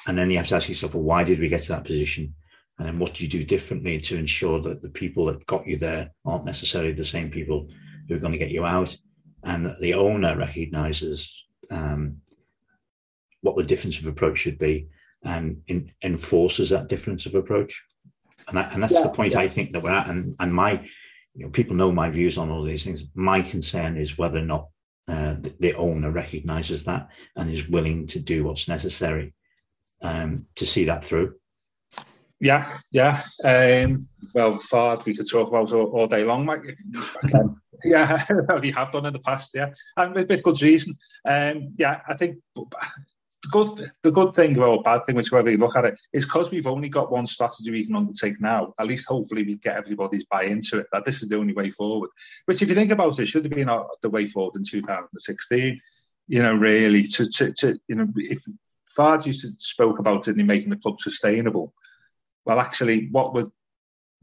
[0.07, 2.35] And then you have to ask yourself, well, why did we get to that position?
[2.81, 5.76] And then what do you do differently to ensure that the people that got you
[5.76, 7.68] there aren't necessarily the same people
[8.09, 8.97] who are going to get you out?
[9.45, 12.22] And that the owner recognizes um,
[13.43, 14.89] what the difference of approach should be
[15.24, 17.85] and in, enforces that difference of approach.
[18.49, 19.41] And, I, and that's yeah, the point yeah.
[19.41, 20.72] i think that we're at and, and my
[21.35, 23.05] you know people know my views on all these things.
[23.14, 24.68] My concern is whether or not
[25.07, 29.35] uh, the, the, owner recognizes that and is willing to do what's necessary
[30.01, 31.35] um, to see that through
[32.41, 33.22] yeah, yeah.
[33.45, 36.76] Um, well, Fard, we could talk about all, all day long, Mike.
[37.84, 38.24] yeah,
[38.62, 40.97] we have done in the past, yeah, and with, with good reason.
[41.24, 43.68] Um, yeah, I think the good
[44.03, 46.88] the good thing or bad thing, whichever you look at it, is because we've only
[46.88, 48.74] got one strategy we can undertake now.
[48.78, 51.70] At least, hopefully, we get everybody's buy into it that this is the only way
[51.70, 52.11] forward.
[52.47, 53.70] Which, if you think about it, should have been
[54.03, 55.80] the way forward in 2016.
[56.28, 58.41] You know, really, to to, to you know, if
[58.97, 61.74] Fard used to spoke about it in making the club sustainable
[62.45, 63.45] well, actually, what we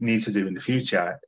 [0.00, 1.18] need to do in the future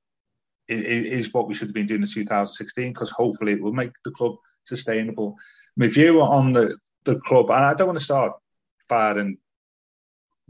[0.69, 0.81] is,
[1.27, 4.11] is what we should have been doing in 2016 because hopefully it will make the
[4.11, 5.37] club sustainable.
[5.77, 8.35] My view on the, the club, and I don't want to start
[8.89, 9.39] firing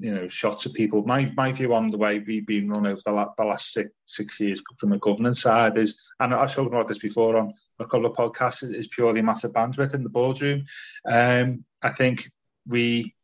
[0.00, 1.04] you know, shots at people.
[1.04, 3.90] My my view on the way we've been run over the, la- the last six
[4.06, 7.84] six years from a governance side is, and I've spoken about this before on a
[7.84, 10.64] couple of podcasts, is purely massive bandwidth in the boardroom.
[11.04, 12.30] Um, I think
[12.66, 13.14] we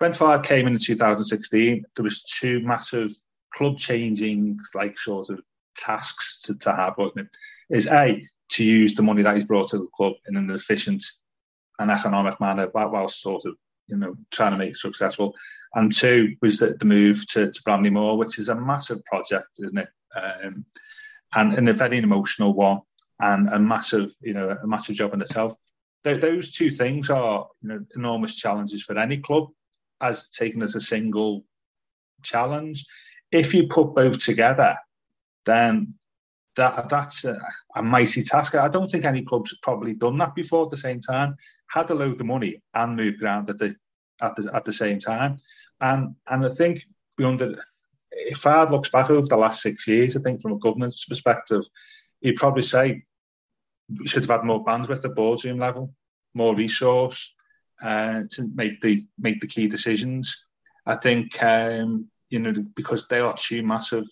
[0.00, 3.12] when Fard came in in 2016, there was two massive
[3.52, 5.40] club changing like sort of
[5.76, 7.76] tasks to, to have, wasn't it?
[7.76, 11.04] Is a to use the money that he's brought to the club in an efficient
[11.78, 13.56] and economic manner, while sort of
[13.88, 15.34] you know trying to make it successful.
[15.74, 19.48] And two was the, the move to, to Bramley Moore, which is a massive project,
[19.58, 19.88] isn't it?
[20.16, 20.64] Um,
[21.34, 22.80] and, and a very emotional one,
[23.20, 25.52] and a massive you know a massive job in itself.
[26.04, 29.48] Th- those two things are you know enormous challenges for any club,
[30.00, 31.44] as taken as a single
[32.22, 32.84] challenge.
[33.32, 34.76] If you put both together,
[35.46, 35.94] then
[36.56, 37.40] that that's a,
[37.76, 38.54] a, mighty task.
[38.54, 41.36] I don't think any clubs have probably done that before at the same time.
[41.68, 43.76] Had a load of money and moved ground at the
[44.20, 45.38] at the at the same time,
[45.80, 46.84] and and I think
[47.16, 47.58] beyond it,
[48.10, 51.62] if Fard looks back over the last six years, I think from a governance perspective,
[52.20, 53.04] he'd probably say
[53.88, 55.94] we should have had more bandwidth at boardroom level,
[56.34, 57.34] more resource
[57.82, 60.44] uh, to make the make the key decisions.
[60.86, 64.06] I think um, you know because they are two massive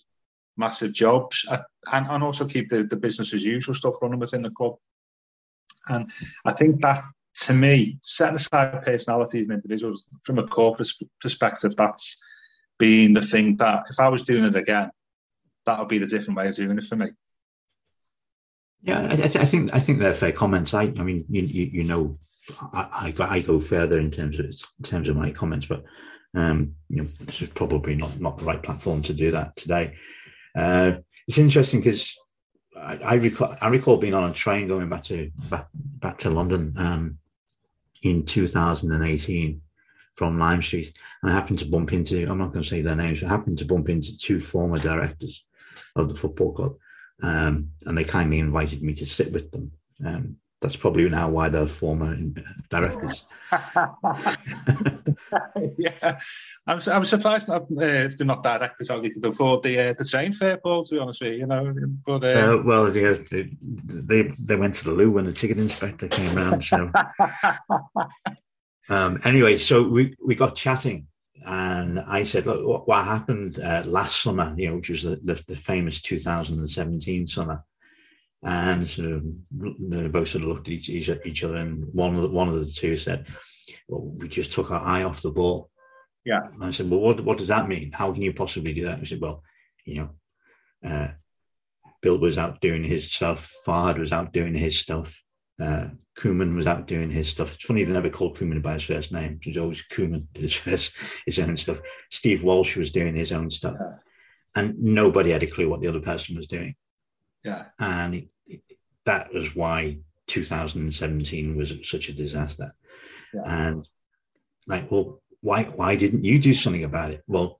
[0.59, 1.61] massive jobs uh,
[1.91, 4.75] and, and also keep the, the business as usual stuff running within the club.
[5.87, 6.11] And
[6.45, 7.01] I think that,
[7.41, 10.91] to me, setting aside personalities and individuals from a corporate
[11.21, 12.17] perspective, that's
[12.77, 14.91] been the thing that if I was doing it again,
[15.65, 17.11] that would be the different way of doing it for me.
[18.81, 20.73] Yeah, I, th- I, think I think they're fair comments.
[20.73, 22.17] I, I mean, you, you, you know,
[22.73, 25.83] I, I, go, further in terms of in terms of my comments, but
[26.33, 29.95] um, you know, this is probably not not the right platform to do that today.
[30.55, 30.93] Uh,
[31.27, 32.17] it's interesting because
[32.77, 36.29] I, I, recall I recall being on a train going back to back, back to
[36.29, 37.17] London um,
[38.03, 39.61] in 2018
[40.15, 42.95] from Lime Street, and I happened to bump into I'm not going to say their
[42.95, 43.23] names.
[43.23, 45.45] I happened to bump into two former directors
[45.95, 46.75] of the football club,
[47.21, 49.71] um, and they kindly invited me to sit with them.
[50.05, 52.17] Um, that's probably now why they're former
[52.69, 53.23] directors.
[55.77, 56.19] yeah,
[56.67, 59.93] I'm, I'm surprised not, uh, if they're not directors how they could afford the uh,
[59.97, 60.83] the train fare, Paul.
[60.83, 61.73] To be honest with you, you know.
[62.05, 66.09] But uh, uh, well, yeah, they they went to the loo when the ticket inspector
[66.09, 66.65] came round.
[66.65, 66.91] So
[68.89, 71.07] um, anyway, so we we got chatting,
[71.45, 74.53] and I said, "Look, what, what happened uh, last summer?
[74.57, 77.63] You know, which was the, the, the famous 2017 summer."
[78.41, 82.21] and sort of they both sort of looked at each, each other, and one of
[82.21, 83.27] the, one of the two said,
[83.87, 85.69] "Well, we just took our eye off the ball."
[86.25, 86.41] Yeah.
[86.53, 87.91] And I said, "Well, what what does that mean?
[87.91, 89.43] How can you possibly do that?" I said, "Well,
[89.85, 91.09] you know, uh,
[92.01, 93.51] Bill was out doing his stuff.
[93.67, 95.21] Fard was out doing his stuff.
[95.59, 97.53] Uh, Koeman was out doing his stuff.
[97.53, 99.39] It's funny they never called Koeman by his first name.
[99.41, 100.95] It was always Koeman did his first
[101.25, 101.79] his own stuff.
[102.09, 103.95] Steve Walsh was doing his own stuff, yeah.
[104.55, 106.75] and nobody had a clue what the other person was doing.
[107.43, 107.65] Yeah.
[107.79, 108.61] And it, it,
[109.05, 112.73] that was why 2017 was such a disaster.
[113.33, 113.41] Yeah.
[113.45, 113.87] And
[114.67, 117.23] like, well, why why didn't you do something about it?
[117.27, 117.59] Well,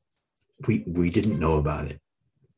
[0.67, 1.99] we we didn't know about it.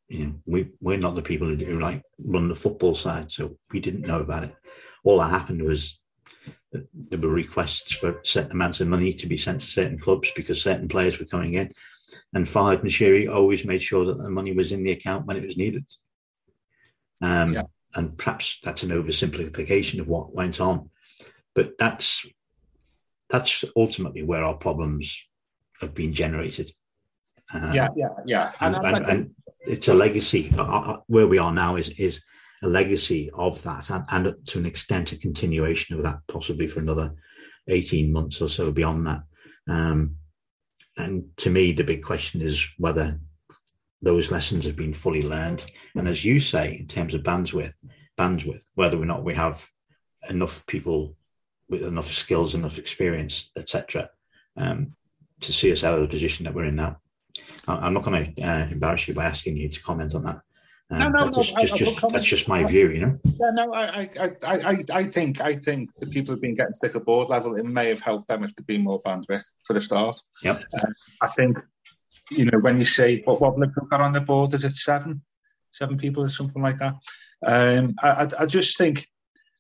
[0.08, 3.58] You know, we we're not the people who do like run the football side, so
[3.72, 4.56] we didn't know about it.
[5.04, 6.00] All that happened was
[6.72, 10.62] there were requests for certain amounts of money to be sent to certain clubs because
[10.62, 11.74] certain players were coming in,
[12.34, 15.46] and Farhad Moshiri always made sure that the money was in the account when it
[15.46, 15.88] was needed.
[17.22, 17.64] Um, yeah.
[17.94, 20.90] And perhaps that's an oversimplification of what went on,
[21.54, 22.26] but that's
[23.30, 25.28] that's ultimately where our problems
[25.82, 26.72] have been generated.
[27.54, 28.52] Um, yeah, yeah, yeah.
[28.62, 30.52] And, and, and, and, it's a legacy.
[30.58, 32.22] Uh, uh, where we are now is is
[32.64, 36.80] a legacy of that, and, and to an extent, a continuation of that, possibly for
[36.80, 37.14] another
[37.68, 39.24] eighteen months or so beyond that.
[39.68, 40.18] Um,
[40.98, 43.20] and to me, the big question is whether
[44.02, 45.66] those lessons have been fully learned.
[45.96, 47.74] And as you say, in terms of bandwidth,
[48.18, 49.66] bandwidth, whether or not we have
[50.30, 51.16] enough people
[51.70, 54.10] with enough skills, enough experience, etc.,
[54.58, 54.94] um,
[55.40, 56.98] to see us out of the position that we're in now.
[57.68, 60.42] I'm not going to uh, embarrass you by asking you to comment on that.
[60.92, 63.20] Um, no, no, that's no, just, I, just, that's just my view, you know.
[63.24, 66.96] Yeah, no, I, I, I, I think, I think the people who've been getting sick
[66.96, 69.82] at board level, it may have helped them if there'd been more bandwidth for the
[69.82, 70.18] start.
[70.44, 70.64] Yep.
[70.74, 70.88] Uh,
[71.22, 71.58] I think
[72.30, 75.22] you know, when you say what, what Liverpool got on the board, is it seven,
[75.72, 76.96] seven people or something like that?
[77.46, 79.08] Um, I, I, just think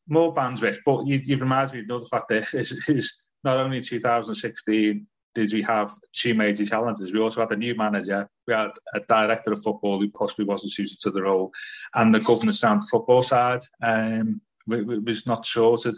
[0.08, 3.14] more bandwidth, but you, you remind me of another fact there is, is
[3.44, 8.30] not only 2016 did we have two major challenges, we also had a new manager,
[8.48, 11.52] we had a director of football who possibly wasn't suited to the role,
[11.96, 15.96] and the governance down the football side um, was not sorted.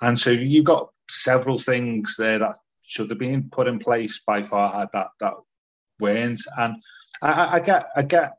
[0.00, 4.42] And so you've got several things there that should have been put in place by
[4.42, 5.34] Far that that
[6.00, 6.40] weren't.
[6.58, 6.76] And
[7.22, 8.32] I, I get, I get,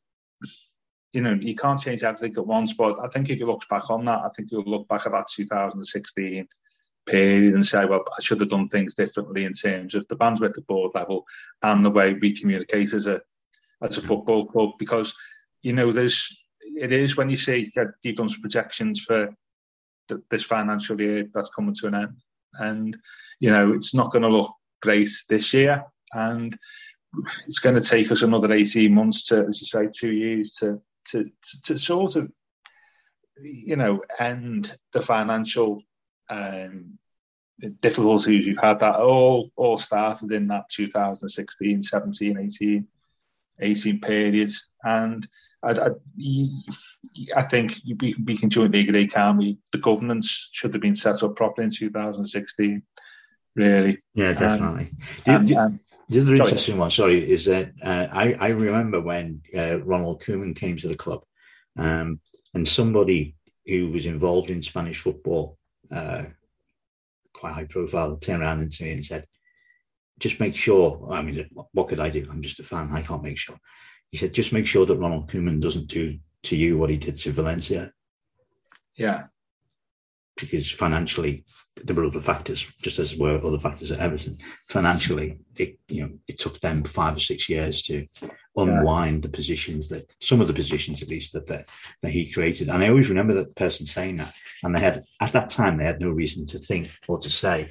[1.13, 2.73] you know, you can't change everything at once.
[2.73, 5.13] But I think if you look back on that, I think you'll look back at
[5.13, 6.47] that 2016
[7.05, 10.57] period and say, well, I should have done things differently in terms of the bandwidth
[10.57, 11.25] at board level
[11.61, 13.21] and the way we communicate as a
[13.81, 14.07] as a mm-hmm.
[14.07, 14.71] football club.
[14.79, 15.15] Because
[15.61, 16.45] you know, there's
[16.77, 17.71] it is when you say
[18.03, 19.35] you've done some projections for
[20.29, 22.17] this financial year that's coming to an end,
[22.53, 22.97] and
[23.39, 25.83] you know it's not going to look great this year,
[26.13, 26.57] and
[27.47, 30.81] it's going to take us another eighteen months to, as you say, two years to
[31.09, 32.31] to to, to sort of
[33.41, 35.81] you know end the financial
[36.29, 36.97] um,
[37.81, 42.87] difficulties you've had that all all started in that 2016 17 18
[43.61, 45.27] 18 periods and
[45.65, 45.89] I, I,
[47.37, 49.57] I think we, we can jointly agree, can we?
[49.71, 52.83] The governance should have been set up properly in 2016,
[53.55, 53.97] really.
[54.13, 54.91] Yeah, um, definitely.
[55.25, 59.41] Um, the, um, the other interesting one, sorry, is that uh, I, I remember when
[59.57, 61.23] uh, Ronald Koeman came to the club
[61.77, 62.19] um,
[62.53, 65.57] and somebody who was involved in Spanish football,
[65.91, 66.23] uh,
[67.33, 69.25] quite high profile, turned around to me and said,
[70.19, 71.09] just make sure.
[71.11, 72.25] I mean, what could I do?
[72.29, 72.89] I'm just a fan.
[72.93, 73.57] I can't make sure
[74.15, 77.17] he said, just make sure that Ronald Koeman doesn't do to you what he did
[77.17, 77.91] to Valencia.
[78.95, 79.23] Yeah.
[80.37, 81.45] Because financially,
[81.83, 84.37] there were other factors, just as were other factors at Everton.
[84.67, 88.05] Financially, it you know it took them five or six years to
[88.57, 89.21] unwind yeah.
[89.21, 91.69] the positions that some of the positions at least that, that
[92.01, 92.69] that he created.
[92.69, 94.33] And I always remember that person saying that.
[94.63, 97.69] And they had at that time they had no reason to think or to say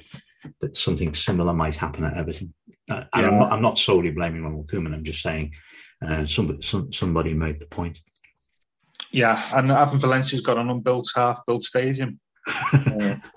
[0.61, 2.53] that something similar might happen at Everton.
[2.89, 3.29] Uh, and yeah.
[3.29, 4.93] I'm, not, I'm not solely blaming Ronald Koeman.
[4.93, 5.53] I'm just saying
[6.01, 7.99] uh, somebody, some, somebody made the point.
[9.11, 12.19] Yeah, and having Valencia's got an unbuilt, half-built stadium.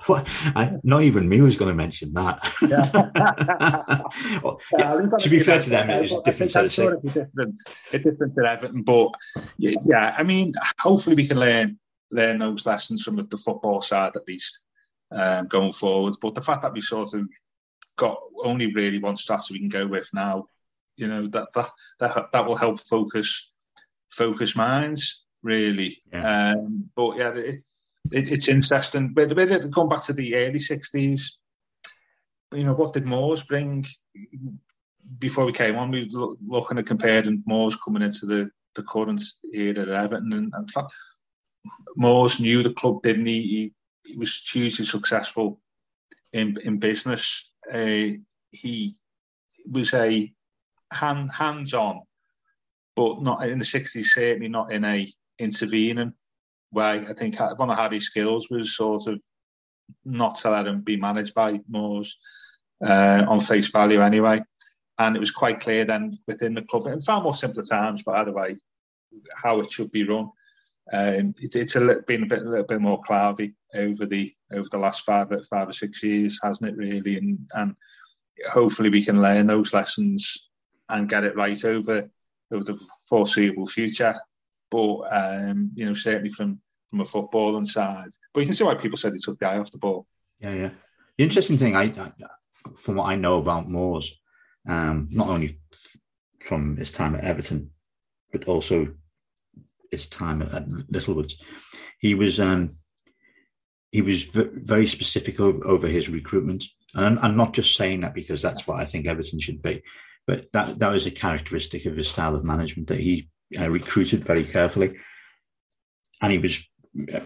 [0.09, 2.41] Well, I, not even me was going to mention that.
[4.43, 7.61] well, yeah, to be fair to them, it is a different set of sort different,
[7.93, 9.13] it's different to Everton, but
[9.59, 11.79] yeah, I mean, hopefully we can learn
[12.11, 14.63] learn those lessons from the football side at least
[15.13, 16.15] um, going forward.
[16.21, 17.29] But the fact that we sort of
[17.97, 20.47] got only really one strategy we can go with now
[20.99, 23.51] you know that that that, that will help focus
[24.11, 26.03] focus minds really.
[26.13, 26.53] Yeah.
[26.53, 27.63] Um, but yeah, it,
[28.13, 29.13] it, it's interesting.
[29.15, 29.35] But,
[29.71, 31.39] going back to the early sixties,
[32.53, 33.87] you know, what did Moores bring?
[35.19, 39.23] Before we came on, we were looking at comparing Moores coming into the, the current
[39.53, 40.93] era at Everton, and, in fact,
[41.97, 43.73] Moores knew the club, didn't he?
[44.05, 45.61] He, he was hugely successful
[46.33, 47.51] in in business.
[47.73, 48.09] Uh,
[48.51, 48.97] he
[49.71, 50.33] was a
[50.93, 52.01] hand hands on,
[52.97, 54.13] but not in the sixties.
[54.15, 56.13] Certainly not in a intervening
[56.73, 57.05] way.
[57.09, 59.23] I think one of Harry's skills was sort of
[60.05, 62.19] not to let him be managed by Moores
[62.85, 64.41] uh, on face value anyway.
[64.99, 68.17] And it was quite clear then within the club, in far more simpler times, but
[68.17, 68.57] either way,
[69.35, 70.31] how it should be run.
[70.93, 74.35] Um, it, it's a little, been a bit, a little bit more cloudy over the
[74.53, 76.77] over the last five five or six years, hasn't it?
[76.77, 77.77] Really, and and
[78.51, 80.49] hopefully we can learn those lessons
[80.89, 82.09] and get it right over
[82.51, 84.19] over the foreseeable future.
[84.71, 86.61] But um, you know, certainly from
[86.91, 89.59] from a footballing side, but you can see why people said he took the eye
[89.59, 90.07] off the ball.
[90.41, 90.71] Yeah, yeah.
[91.17, 92.13] The interesting thing, I, I
[92.77, 94.15] from what I know about Moores,
[94.67, 95.59] um, not only
[96.41, 97.71] from his time at Everton,
[98.33, 98.95] but also
[99.91, 101.39] his time at, at Littlewoods,
[101.99, 102.71] he was um,
[103.91, 106.65] he was v- very specific over, over his recruitment.
[106.95, 109.83] And I'm, I'm, not just saying that because that's what I think Everton should be.
[110.27, 114.25] But that that was a characteristic of his style of management that he uh, recruited
[114.25, 114.99] very carefully,
[116.23, 116.69] and he was
[117.15, 117.21] uh,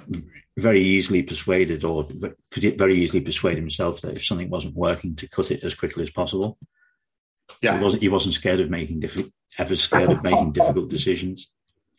[0.58, 2.06] very easily persuaded, or
[2.50, 6.02] could very easily persuade himself that if something wasn't working, to cut it as quickly
[6.02, 6.58] as possible.
[7.60, 11.50] Yeah, he wasn't he wasn't scared of making difficult, ever scared of making difficult decisions.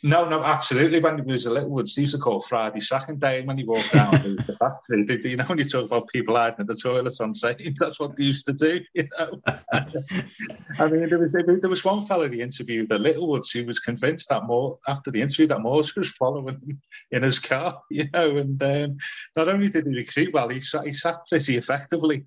[0.05, 0.99] No, no, absolutely.
[0.99, 3.93] When he was a Littlewoods, he used to call Friday second day when he walked
[3.93, 5.05] down the factory.
[5.05, 8.01] They, you know, when you talk about people hiding in the toilets on trains, that's
[8.01, 9.41] what they used to do, you know.
[9.71, 14.27] I mean, there was, there was one fellow he interviewed at Littlewoods who was convinced
[14.27, 16.81] that more after the interview that Moores was following him
[17.11, 18.97] in his car, you know, and um,
[19.37, 22.25] not only did he recruit well, he, sat, he sat pretty effectively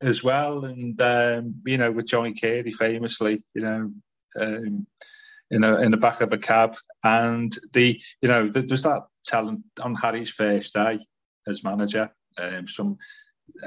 [0.00, 0.64] as well.
[0.66, 3.92] And, um, you know, with Johnny Carey famously, you know,
[4.40, 4.86] um,
[5.50, 9.62] in a in the back of a cab, and the you know there's that talent
[9.82, 10.98] on Harry's first day
[11.46, 12.10] as manager.
[12.38, 12.98] Um, some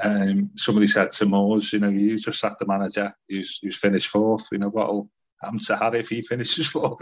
[0.02, 4.08] um, somebody said to Moores, you know, you just sacked the manager who's who's finished
[4.08, 4.48] fourth.
[4.52, 5.10] You know what'll
[5.40, 6.98] happen to Harry if he finishes fourth?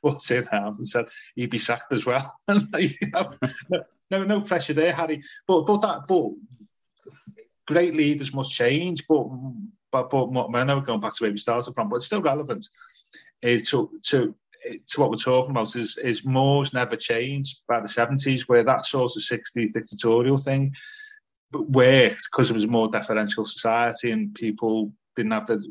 [0.00, 0.84] What's it happen?
[0.84, 2.36] Said he'd be sacked as well.
[2.48, 3.32] you know,
[4.10, 5.22] no, no pressure there, Harry.
[5.46, 6.30] But but that but
[7.66, 9.04] great leaders must change.
[9.08, 9.28] But
[9.92, 12.68] but but I know going back to where we started from, but it's still relevant.
[13.42, 17.88] Is to to to what we're talking about is is Moores never changed by the
[17.88, 20.74] seventies, where that sort of sixties dictatorial thing,
[21.52, 25.62] where because it was a more deferential society and people didn't have to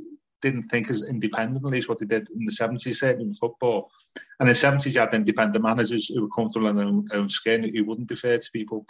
[0.41, 3.91] didn't think as independently as what they did in the seventies, certainly in football.
[4.39, 7.29] And in the seventies, you had independent managers who were comfortable in their own, own
[7.29, 8.85] skin, who wouldn't be fair to people.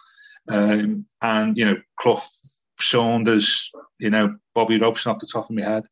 [0.48, 2.22] Um, and you know, Clough,
[2.82, 5.84] Saunders, you know, Bobby Robson off the top of my head,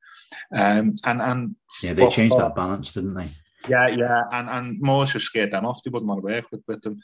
[0.55, 3.27] um, and and yeah, they changed that balance, didn't they?
[3.69, 5.81] Yeah, yeah, and and Moores just scared them off.
[5.83, 6.99] They wouldn't want to work with, with them.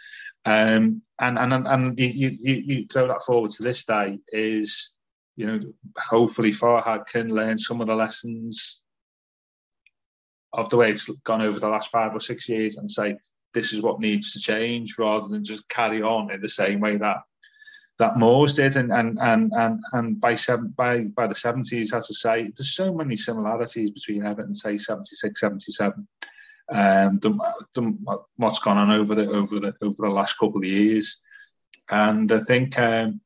[0.45, 4.93] Um, and and and you, you you throw that forward to this day is,
[5.35, 5.59] you know,
[5.97, 8.83] hopefully Farhad can learn some of the lessons
[10.53, 13.15] of the way it's gone over the last five or six years and say
[13.53, 16.95] this is what needs to change rather than just carry on in the same way
[16.97, 17.17] that
[17.99, 22.09] that Moores did, and and and and, and by seven by by the seventies, as
[22.09, 26.07] I say, there's so many similarities between Everton, say 76, 77
[26.71, 27.31] um, the,
[27.73, 27.97] the,
[28.37, 31.17] what's gone on over the over the over the last couple of years.
[31.89, 33.21] And I think um,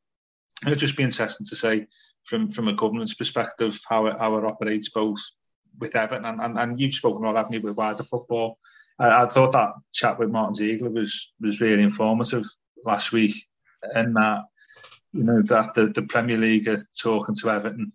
[0.63, 1.87] it'll just be interesting to say
[2.23, 5.19] from from a governance perspective how it, how it operates both
[5.79, 8.57] with Everton and, and, and you've spoken about haven't you with wider football.
[8.99, 12.45] I, thought that chat with Martin Ziegler was was really informative
[12.83, 13.35] last week,
[13.93, 14.45] and that
[15.13, 17.91] you know that the, the Premier League are talking to Everton,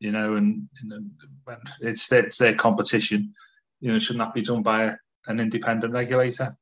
[0.00, 1.10] you know, and, and
[1.80, 3.34] it's their, it's their competition
[3.80, 4.94] you know, shouldn't that be done by a,
[5.26, 6.56] an independent regulator?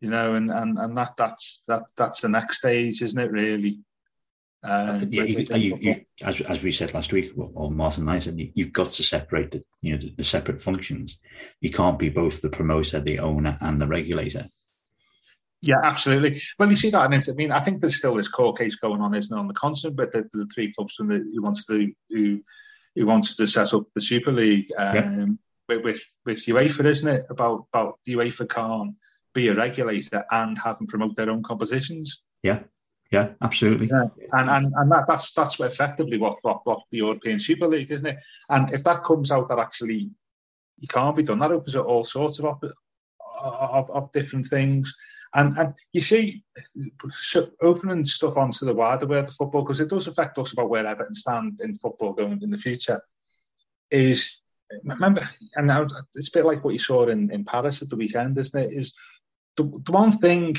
[0.00, 3.30] You know, and, and, and that that's that that's the next stage, isn't it?
[3.32, 3.80] Really.
[4.62, 8.18] Um, yeah, you, you, you, as, as we said last week, or Martin and I
[8.18, 11.18] said, you, have got to separate the you know the, the, separate functions.
[11.60, 14.46] You can't be both the promoter, the owner, and the regulator.
[15.60, 16.40] Yeah, absolutely.
[16.58, 19.00] Well, you see that, and I mean, I think there's still this court case going
[19.00, 21.64] on, isn't it, on the continent, but the, the three clubs from the, who wants
[21.66, 22.40] to who
[22.94, 24.70] who wants to set up the Super League.
[24.76, 25.26] Um, yeah
[25.68, 27.26] with, with, with UEFA, isn't it?
[27.30, 28.94] About about the UEFA can't
[29.34, 32.22] be a regulator and have them promote their own competitions.
[32.42, 32.60] Yeah,
[33.12, 33.88] yeah, absolutely.
[33.88, 34.08] Yeah.
[34.32, 38.06] And and and that, that's that's effectively what, what what the European Super League, isn't
[38.06, 38.18] it?
[38.48, 40.10] And if that comes out that actually
[40.78, 42.46] you can't be done, that opens up all sorts of
[43.40, 44.94] of, of different things.
[45.34, 46.42] And and you see,
[47.12, 50.70] so opening stuff onto the wider world of football because it does affect us about
[50.70, 53.00] where Everton stand in football going in the future.
[53.90, 54.40] Is
[54.84, 57.96] remember, and now it's a bit like what you saw in, in Paris at the
[57.96, 58.72] weekend, isn't it?
[58.72, 58.94] Is
[59.56, 60.56] the, the one thing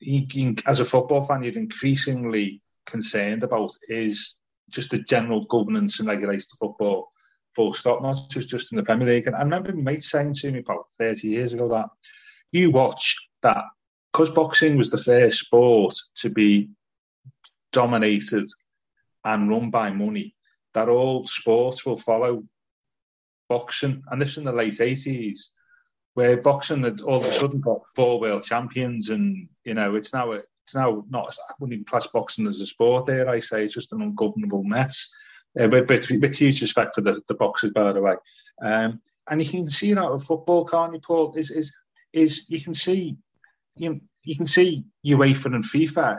[0.00, 4.38] you can, as a football fan you're increasingly concerned about is
[4.70, 7.08] just the general governance and regulation of football,
[7.54, 9.26] full stop, not just, just in the Premier League.
[9.26, 11.88] And I remember my mate saying to me about 30 years ago that
[12.52, 13.64] you watch that
[14.18, 16.70] because boxing was the first sport to be
[17.72, 18.48] dominated
[19.24, 20.34] and run by money,
[20.74, 22.42] that all sports will follow
[23.48, 25.52] boxing, and this in the late eighties,
[26.14, 30.12] where boxing had all of a sudden got four world champions, and you know it's
[30.12, 33.06] now it's now not I wouldn't even class boxing as a sport.
[33.06, 35.10] There, I say it's just an ungovernable mess.
[35.58, 38.14] Uh, with, with, with, huge respect for the, the boxers, by the way.
[38.62, 39.00] Um,
[39.30, 41.34] and you can see that with football, can't you, Paul?
[41.36, 41.72] Is is
[42.12, 43.16] is you can see
[43.78, 46.18] you you can see UEFA and FIFA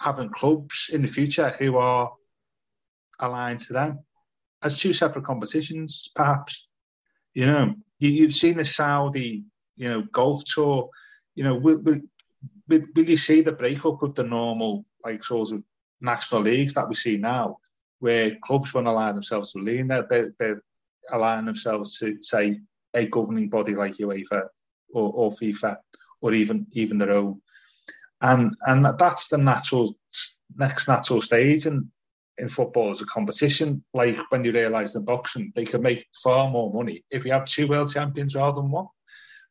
[0.00, 2.12] having clubs in the future who are
[3.20, 4.00] aligned to them
[4.64, 6.66] as two separate competitions, perhaps.
[7.34, 9.44] You know, you, have seen the Saudi,
[9.76, 10.88] you know, golf tour.
[11.34, 12.00] You know, will, will,
[12.68, 15.62] will, you see the breakup of the normal, like, sort of
[16.00, 17.58] national leagues that we see now,
[17.98, 20.06] where clubs won't allow themselves to lean there?
[20.08, 20.62] They're, they're
[21.10, 22.60] allowing themselves to, say,
[22.94, 24.48] a governing body like UEFA
[24.92, 25.76] or, or FIFA
[26.24, 27.40] or even even their own.
[28.22, 29.94] And and that's the natural
[30.56, 31.66] next natural stage.
[31.66, 31.88] And
[32.38, 36.50] in football as a competition, like when you realise in boxing, they can make far
[36.50, 38.86] more money if you have two world champions rather than one.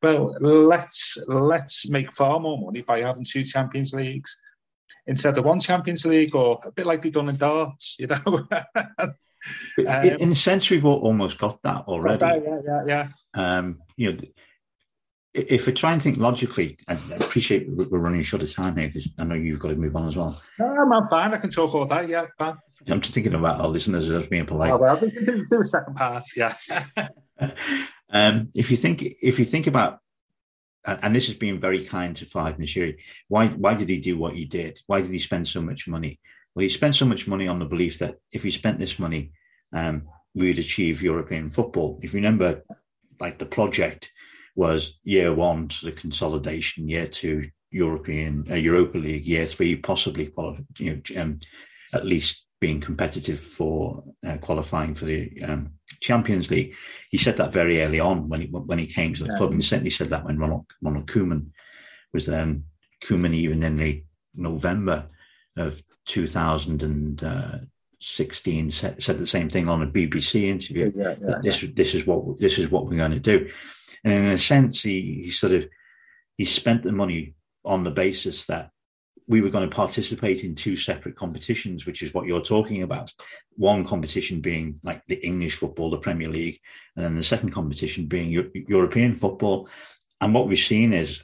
[0.02, 4.36] Well, let's let's make far more money by having two Champions Leagues
[5.08, 8.22] instead of one Champions League, or a bit like they've done in darts, you know.
[9.00, 9.14] um,
[9.78, 12.26] in a sense, we've almost got that already.
[12.26, 13.08] Yeah, yeah, yeah.
[13.34, 14.20] Um, you know,
[15.34, 19.10] if we try and think logically, I appreciate we're running short of time here because
[19.18, 20.40] I know you've got to move on as well.
[20.60, 21.34] No, I'm fine.
[21.34, 22.06] I can talk all day.
[22.06, 22.56] Yeah, fine.
[22.88, 24.72] I'm just thinking about our listeners as being polite.
[24.72, 25.10] Oh, well, do,
[25.50, 26.24] do a second part.
[26.36, 26.56] Yeah.
[28.10, 30.00] um, if you think, if you think about,
[30.86, 32.98] and this has been very kind to Farhad Moshiri,
[33.28, 34.80] why why did he do what he did?
[34.86, 36.20] Why did he spend so much money?
[36.54, 39.32] Well, he spent so much money on the belief that if he spent this money,
[39.72, 40.04] um,
[40.36, 42.00] we would achieve European football.
[42.04, 42.64] If you remember,
[43.20, 44.12] like the project
[44.56, 50.28] was year one to the consolidation, year two European uh, Europa League, year three possibly
[50.28, 51.40] qualify, you know, um,
[51.94, 56.76] at least being competitive for uh, qualifying for the um, Champions League.
[57.10, 59.38] He said that very early on when he when he came to the yeah.
[59.38, 61.48] club, and he certainly said that when Ronald Ronald Koeman
[62.14, 62.66] was then
[63.04, 64.04] Koeman even in the
[64.36, 65.10] November
[65.58, 70.94] of 2016 said, said the same thing on a BBC interview.
[70.96, 73.50] Yeah, that this this is what this is what we're going to do,
[74.04, 75.68] and in a sense, he, he sort of
[76.38, 78.72] he spent the money on the basis that
[79.28, 83.12] we were going to participate in two separate competitions, which is what you're talking about.
[83.56, 86.60] One competition being like the English football, the Premier League,
[86.96, 89.70] and then the second competition being European football.
[90.20, 91.24] And what we've seen is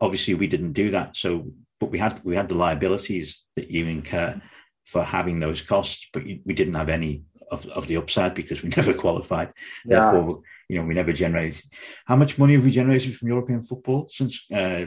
[0.00, 1.16] obviously we didn't do that.
[1.16, 4.40] So, but we had we had the liabilities that you incur
[4.84, 8.68] for having those costs, but we didn't have any of, of the upside because we
[8.76, 9.52] never qualified.
[9.86, 10.00] Yeah.
[10.00, 11.62] Therefore, you know, we never generated.
[12.06, 14.86] How much money have we generated from European football since uh,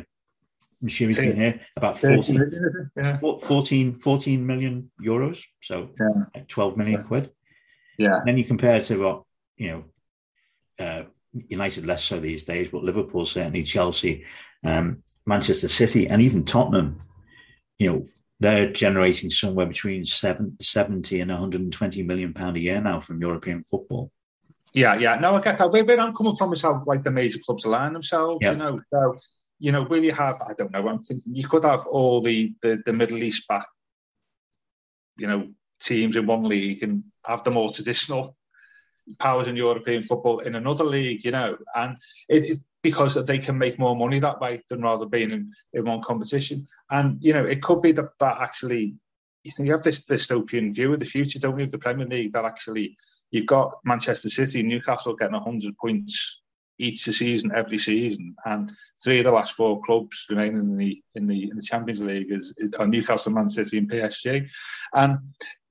[0.83, 1.61] Moshiri's been here?
[1.77, 3.17] About 14, yeah.
[3.19, 5.43] 14, 14 million euros.
[5.61, 6.23] So yeah.
[6.33, 7.29] like 12 million quid.
[7.99, 8.15] Yeah.
[8.15, 9.23] And then you compare it to what,
[9.57, 9.67] you
[10.79, 11.03] know, uh,
[11.49, 14.25] United less so these days, but Liverpool certainly, Chelsea,
[14.65, 16.99] um, Manchester City, and even Tottenham,
[17.77, 18.07] you know,
[18.39, 23.61] they're generating somewhere between seven, 70 and 120 million pound a year now from European
[23.61, 24.11] football.
[24.75, 25.15] Yeah, yeah.
[25.15, 25.71] No, I get that.
[25.71, 28.81] Where, where I'm coming from is how like the major clubs align themselves, you know.
[28.93, 29.17] So,
[29.57, 32.53] you know, will you have, I don't know, I'm thinking you could have all the,
[32.61, 33.65] the, the Middle East back,
[35.17, 35.47] you know,
[35.81, 38.35] teams in one league and have the more traditional
[39.17, 41.95] powers in European football in another league, you know, and
[42.27, 45.85] it, it, because they can make more money that way than rather being in, in
[45.85, 46.67] one competition.
[46.89, 48.95] And, you know, it could be that, that actually,
[49.57, 52.45] you, have this dystopian view of the future, don't you, of the Premier League, that
[52.45, 52.97] actually
[53.31, 56.41] you've got Manchester City and Newcastle getting 100 points
[56.77, 61.27] each season, every season, and three of the last four clubs remaining in the in
[61.27, 64.49] the in the Champions League is, is are Newcastle, Man City, and PSG,
[64.93, 65.19] and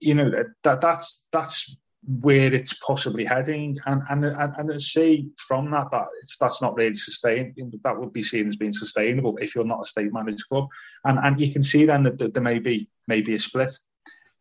[0.00, 0.30] you know
[0.62, 1.76] that that's that's
[2.06, 6.74] where it's possibly heading, and and and, and say from that that it's that's not
[6.74, 7.54] really sustained.
[7.82, 10.68] That would be seen as being sustainable if you're not a state managed club,
[11.04, 13.72] and and you can see then that there may be maybe a split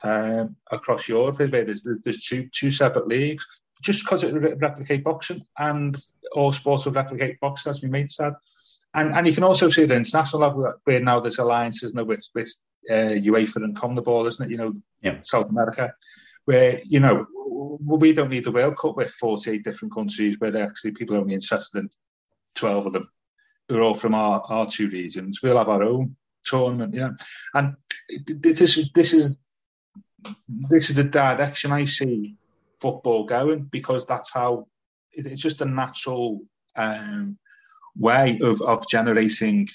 [0.04, 3.48] um, across Europe where there's there's two two separate leagues
[3.82, 5.98] just because it re- replicate boxing and
[6.32, 8.34] all sports will replicate boxing as we made said.
[8.94, 12.28] And and you can also see the international level where now there's alliances now with
[12.36, 12.52] with
[12.90, 14.52] uh, UEFA and CONMEBOL, isn't it?
[14.52, 15.20] You know, yeah.
[15.22, 15.94] South America,
[16.46, 17.26] where you know
[17.80, 21.36] we don't need the World Cup with 48 different countries where actually people are only
[21.36, 21.90] interested in
[22.56, 23.10] 12 of them
[23.70, 25.42] who are all from our, our two regions.
[25.42, 26.16] We'll have our own
[26.46, 27.12] tournament, yeah.
[27.54, 27.76] And
[28.28, 29.38] this is this is
[30.48, 32.36] this is the direction I see
[32.80, 34.68] football going because that's how
[35.12, 36.42] it's just a natural
[36.76, 37.38] um,
[37.96, 39.68] way of, of generating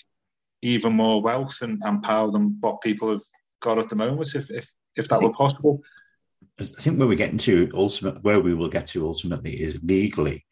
[0.63, 3.23] even more wealth and, and power than what people have
[3.61, 5.83] got at the moment if if, if that were possible.
[6.61, 10.45] I think where we're getting to ultimate where we will get to ultimately is legally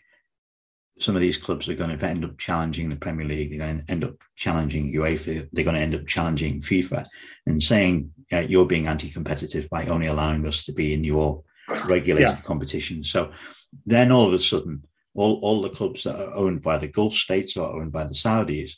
[0.98, 3.50] some of these clubs are going to end up challenging the Premier League.
[3.50, 5.48] They're going to end up challenging UEFA.
[5.52, 7.06] They're going to end up challenging FIFA
[7.46, 11.42] and saying uh, you're being anti-competitive by only allowing us to be in your
[11.86, 12.40] regulated yeah.
[12.40, 13.02] competition.
[13.02, 13.32] So
[13.84, 14.84] then all of a sudden,
[15.14, 18.14] all, all the clubs that are owned by the Gulf states or owned by the
[18.14, 18.72] Saudis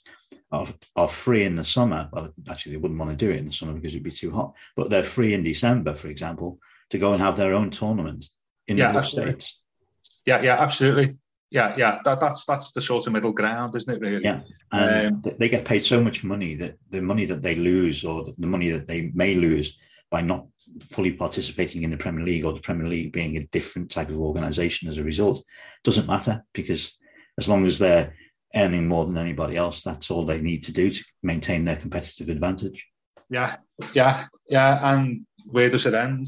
[0.51, 2.09] are, are free in the summer.
[2.13, 4.33] Well, actually, they wouldn't want to do it in the summer because it'd be too
[4.33, 6.59] hot, but they're free in December, for example,
[6.91, 8.27] to go and have their own tournament
[8.67, 9.59] in yeah, the states.
[10.27, 11.19] Yeah, yeah, absolutely.
[11.51, 14.01] Yeah, yeah, that, that's that's the sort of middle ground, isn't it?
[14.01, 14.23] Really?
[14.23, 14.41] Yeah,
[14.71, 18.27] and um, they get paid so much money that the money that they lose or
[18.37, 19.79] the money that they may lose
[20.11, 20.47] by not
[20.83, 24.21] fully participating in the Premier League or the Premier League being a different type of
[24.21, 25.43] organisation as a result
[25.85, 26.93] doesn't matter because
[27.39, 28.15] as long as they're
[28.55, 32.29] earning more than anybody else, that's all they need to do to maintain their competitive
[32.29, 32.87] advantage.
[33.31, 33.57] Yeah,
[33.95, 34.95] yeah, yeah.
[34.95, 36.27] And where does it end?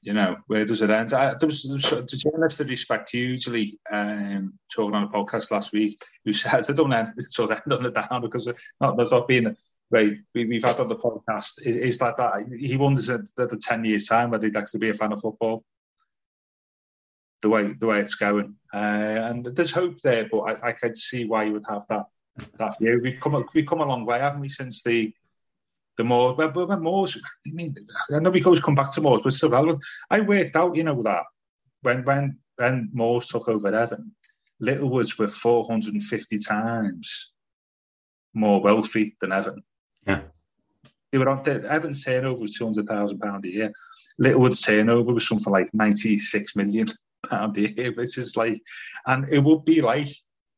[0.00, 1.12] You know, where does it end?
[1.12, 5.50] I, there was, there was the journalist that respect hugely um, talking on a podcast
[5.50, 8.48] last week who said, I don't end, sort of end on the down because
[8.80, 9.56] not, there's not been
[9.90, 13.46] right, we, have had on the podcast is, is that that he wonders at the,
[13.46, 15.64] the ten years time whether he'd actually be a fan of football.
[17.40, 20.96] The way the way it's going, uh, and there's hope there, but I, I could
[20.96, 22.06] see why you would have that
[22.58, 23.00] that view.
[23.00, 25.14] We've come we've come a long way, haven't we, since the
[25.98, 27.20] the more when, when Moores.
[27.46, 27.74] I mean,
[28.14, 29.80] I know we always come back to Moores, but still relevant.
[30.10, 31.24] I worked out, you know, that
[31.82, 34.12] when when when Moores took over Evan,
[34.60, 37.32] Littlewoods were 450 times
[38.32, 39.62] more wealthy than Evan.
[40.06, 40.22] Yeah.
[41.10, 43.72] They were on Everton's turnover was two hundred thousand pound a year.
[44.18, 46.88] Littlewood's turnover was something like ninety six million
[47.28, 48.60] pound a year, which is like,
[49.06, 50.08] and it would be like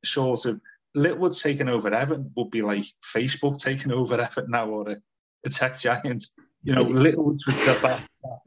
[0.04, 0.60] sort of
[0.94, 2.84] Littlewood taking over Everton would be like
[3.14, 4.96] Facebook taking over Everton now or a,
[5.44, 6.24] a tech giant.
[6.62, 8.00] You know, Littlewoods was that, that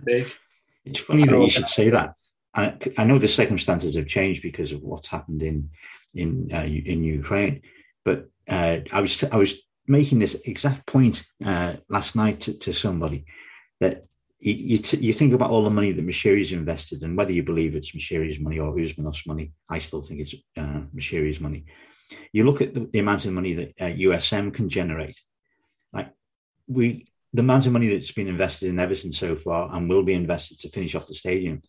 [0.03, 0.31] big.
[0.85, 2.13] It's funny that you should say that.
[2.55, 5.69] I, I know the circumstances have changed because of what's happened in
[6.13, 7.61] in uh, in Ukraine,
[8.05, 9.55] but uh, I was I was
[9.87, 13.25] making this exact point uh, last night to, to, somebody
[13.81, 14.05] that
[14.39, 17.43] you you, t- you, think about all the money that Moshiri's invested, and whether you
[17.43, 21.65] believe it's Moshiri's money or Usmanov's money, I still think it's uh, Moshiri's money.
[22.31, 25.19] You look at the, the amount of money that uh, USM can generate.
[26.67, 30.13] We, the amount of money that's been invested in Everton so far and will be
[30.13, 31.61] invested to finish off the stadium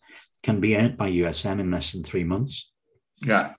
[0.43, 2.71] can be earned by USM in less than three months.
[3.21, 3.53] Yeah.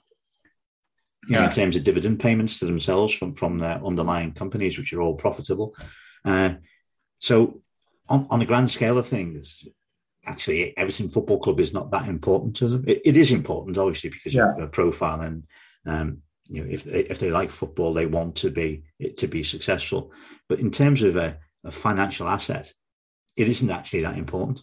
[1.28, 1.44] yeah.
[1.44, 5.14] in terms of dividend payments to themselves from, from their underlying companies, which are all
[5.14, 5.74] profitable.
[6.24, 6.54] Uh,
[7.18, 7.62] so,
[8.08, 9.66] on, on a grand scale of things,
[10.26, 12.84] actually, Everton Football Club is not that important to them.
[12.86, 14.50] it, it is important, obviously, because yeah.
[14.50, 15.44] of their profile and
[15.86, 18.84] um, you know if they, if they like football, they want to be
[19.18, 20.12] to be successful.
[20.48, 22.72] But in terms of a, a financial asset,
[23.36, 24.60] it isn't actually that important.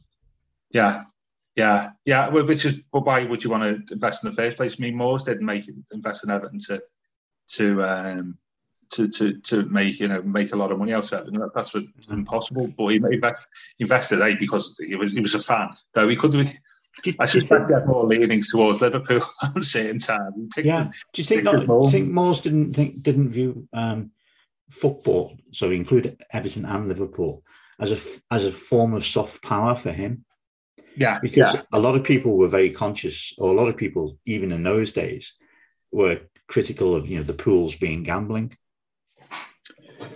[0.72, 1.04] Yeah,
[1.56, 2.30] yeah, yeah.
[2.30, 4.76] Well, which is why would you want to invest in the first place?
[4.78, 6.82] I mean, Moores didn't make invest in Everton to
[7.50, 8.38] to um,
[8.94, 11.52] to to to make you know make a lot of money out of it.
[11.54, 12.74] That's what, impossible.
[12.76, 13.48] But he invest,
[13.80, 15.70] invested a because he was he was a fan.
[15.94, 16.52] Though he could have.
[17.20, 19.22] I suspect he had more leanings towards Liverpool
[19.56, 20.50] at certain times.
[20.58, 20.92] Yeah.
[21.14, 21.44] Do you think?
[21.44, 24.12] Not, do you think Moores didn't think didn't view um,
[24.70, 27.44] football, so include Everton and Liverpool,
[27.80, 28.00] as a
[28.34, 30.26] as a form of soft power for him?
[30.96, 31.20] Yeah.
[31.22, 31.62] Because yeah.
[31.72, 34.92] a lot of people were very conscious, or a lot of people, even in those
[34.92, 35.34] days,
[35.92, 38.58] were critical of you know the pools being gambling.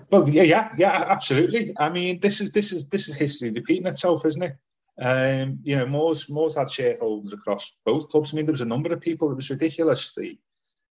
[0.10, 1.74] Well, yeah, yeah, yeah, absolutely.
[1.78, 4.56] I mean, this is this is this is history repeating itself, isn't it?
[5.00, 8.34] Um, you know, Moores Moores had shareholders across both clubs.
[8.34, 9.32] I mean, there was a number of people.
[9.32, 10.14] It was ridiculous.
[10.14, 10.38] The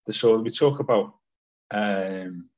[0.06, 1.14] the sort we talk about
[1.70, 2.48] um,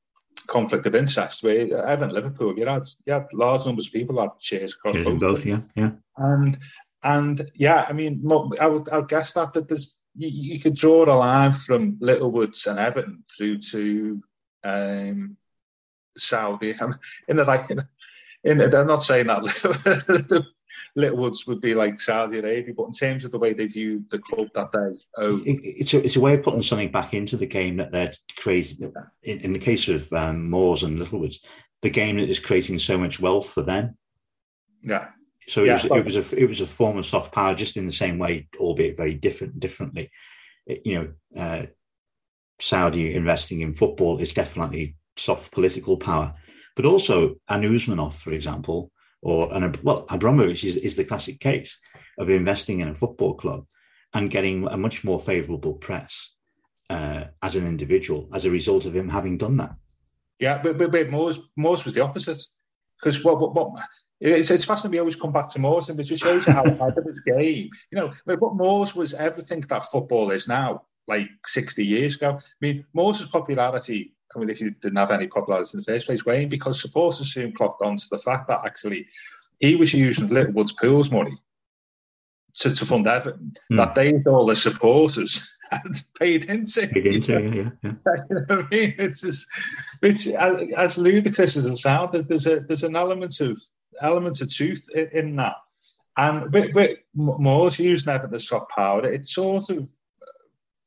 [0.48, 1.44] conflict of interest.
[1.44, 5.20] Where Everton, Liverpool, you had you had large numbers of people had shares across both.
[5.20, 5.90] both yeah, yeah.
[6.16, 6.58] And
[7.02, 8.24] and yeah, I mean,
[8.60, 11.96] I would, I would guess that, that there's you, you, could draw a line from
[12.00, 14.22] Littlewoods and Everton through to
[14.64, 15.36] um,
[16.16, 16.74] Saudi.
[16.80, 16.98] I mean,
[17.28, 17.80] in the like, in,
[18.42, 20.44] in I'm not saying that
[20.96, 24.18] Littlewoods would be like Saudi Arabia, but in terms of the way they view the
[24.18, 27.46] club that they own, it's a, it's a way of putting something back into the
[27.46, 28.92] game that they're creating.
[29.22, 31.40] In, in the case of um, Moores and Littlewoods,
[31.82, 33.96] the game that is creating so much wealth for them.
[34.82, 35.08] Yeah,
[35.48, 37.86] so it, was, it was a it was a form of soft power, just in
[37.86, 40.10] the same way, albeit very different differently.
[40.66, 40.94] It, you
[41.34, 41.66] know, uh,
[42.60, 46.34] Saudi investing in football is definitely soft political power,
[46.76, 48.90] but also an Usmanov, for example,
[49.22, 51.78] or an well Abramovich is, is the classic case
[52.18, 53.64] of investing in a football club
[54.14, 56.32] and getting a much more favourable press
[56.90, 59.74] uh, as an individual as a result of him having done that.
[60.38, 62.38] Yeah, but but, but Moores, Moores was the opposite
[63.00, 63.82] because what, what what
[64.20, 64.92] it's, it's fascinating.
[64.92, 67.20] We always come back to Moores, and it just shows you how hard of his
[67.26, 67.70] game.
[67.90, 72.38] You know, but what Moores was everything that football is now, like 60 years ago.
[72.38, 74.14] I mean, Moores' popularity.
[74.34, 77.32] I mean, if you didn't have any popularity in the first place, Wayne, because supporters
[77.32, 79.06] soon clocked on to the fact that actually
[79.58, 81.36] he was using Littlewoods Pools money
[82.54, 83.54] to, to fund Everton.
[83.72, 83.76] Mm.
[83.76, 86.86] That they all the supporters had paid into.
[86.88, 87.70] Paid into, yeah, yeah.
[87.82, 88.24] yeah.
[88.30, 88.94] you know I mean?
[88.98, 89.46] It's just,
[90.00, 93.58] which, as, ludicrous as it sounds, there's a there's an element of
[94.00, 95.56] elements of truth in, in that.
[96.16, 99.88] And with, with Moores using Everton as soft power, it sort of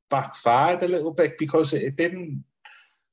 [0.09, 2.43] backfired a little bit because it, it didn't.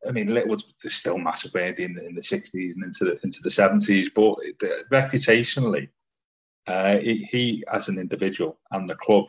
[0.06, 3.50] I mean, Littlewood's still massive in the, in the 60s and into the into the
[3.50, 5.88] 70s, but it, reputationally,
[6.66, 9.24] uh, he, he, as an individual and the club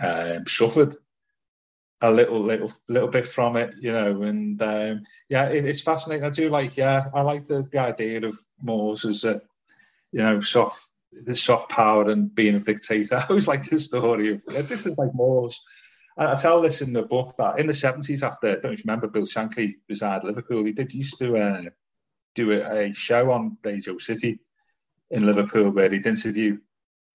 [0.00, 0.96] um, suffered
[2.02, 4.22] a little little little bit from it, you know.
[4.22, 6.24] And um, yeah, it, it's fascinating.
[6.24, 9.40] I do like yeah, I like the, the idea of Moores as a
[10.12, 13.16] you know soft the soft power and being a dictator.
[13.18, 15.62] I always like the story of this is like Moores.
[16.20, 19.24] I, tell this in the book that in the seventies, after I don't remember, Bill
[19.24, 20.64] Shankly resigned Liverpool.
[20.64, 21.62] He did used to uh,
[22.34, 24.40] do a, a show on Radio City
[25.10, 26.58] in Liverpool where he'd interview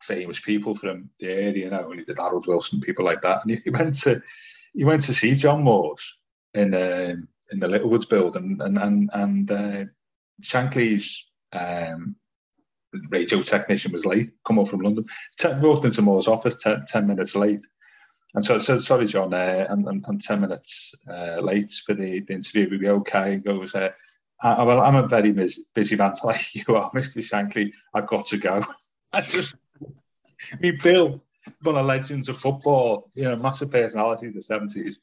[0.01, 3.45] famous people from the area, you know, and he did Harold Wilson, people like that.
[3.45, 4.21] And he went to
[4.73, 6.17] he went to see John Moores
[6.53, 9.85] in um, in the Littlewoods building, and and and uh,
[10.41, 12.15] Shankly's um,
[13.09, 15.05] radio technician was late, come up from London,
[15.37, 17.61] ten, walked into Moores' office ten, 10 minutes late.
[18.35, 21.93] And so I said, sorry, John, uh, I'm, I'm, I'm, 10 minutes uh, late for
[21.93, 22.69] the, the interview.
[22.69, 23.37] Will be okay?
[23.37, 23.91] Goes, uh,
[24.41, 27.23] I, well, I'm a very busy, busy man like you are, Mr.
[27.23, 27.71] Shankly.
[27.93, 28.61] I've got to go.
[29.13, 29.55] I just,
[30.59, 31.23] me, Bill,
[31.61, 34.95] one of legends of football, you know, massive personality in the 70s.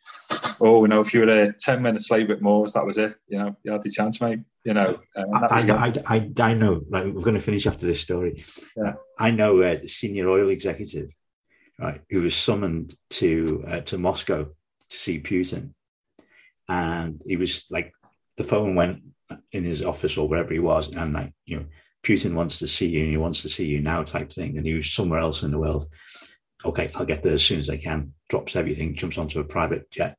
[0.60, 3.16] Oh, you know, if you were uh, 10 minutes late with Moores, that was it.
[3.28, 4.40] You know, you had the chance, mate.
[4.64, 8.00] You know, uh, I, I, I, I know, right, we're going to finish after this
[8.00, 8.44] story.
[8.76, 8.94] Yeah.
[9.18, 11.10] I know uh, the senior oil executive,
[11.82, 15.74] right, who was summoned to uh, to Moscow to see Putin.
[16.68, 17.92] And he was like,
[18.36, 19.02] the phone went
[19.50, 21.66] in his office or wherever he was, and like, you know,
[22.02, 24.56] Putin wants to see you and he wants to see you now type thing.
[24.56, 25.88] And he was somewhere else in the world.
[26.64, 28.14] Okay, I'll get there as soon as I can.
[28.28, 30.16] Drops everything, jumps onto a private jet,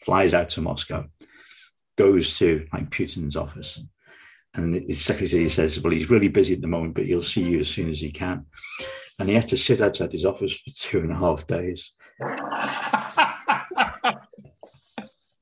[0.00, 1.04] flies out to Moscow,
[1.96, 3.80] goes to like Putin's office.
[4.54, 7.60] And his secretary says, Well, he's really busy at the moment, but he'll see you
[7.60, 8.46] as soon as he can.
[9.18, 11.92] And he had to sit outside his office for two and a half days.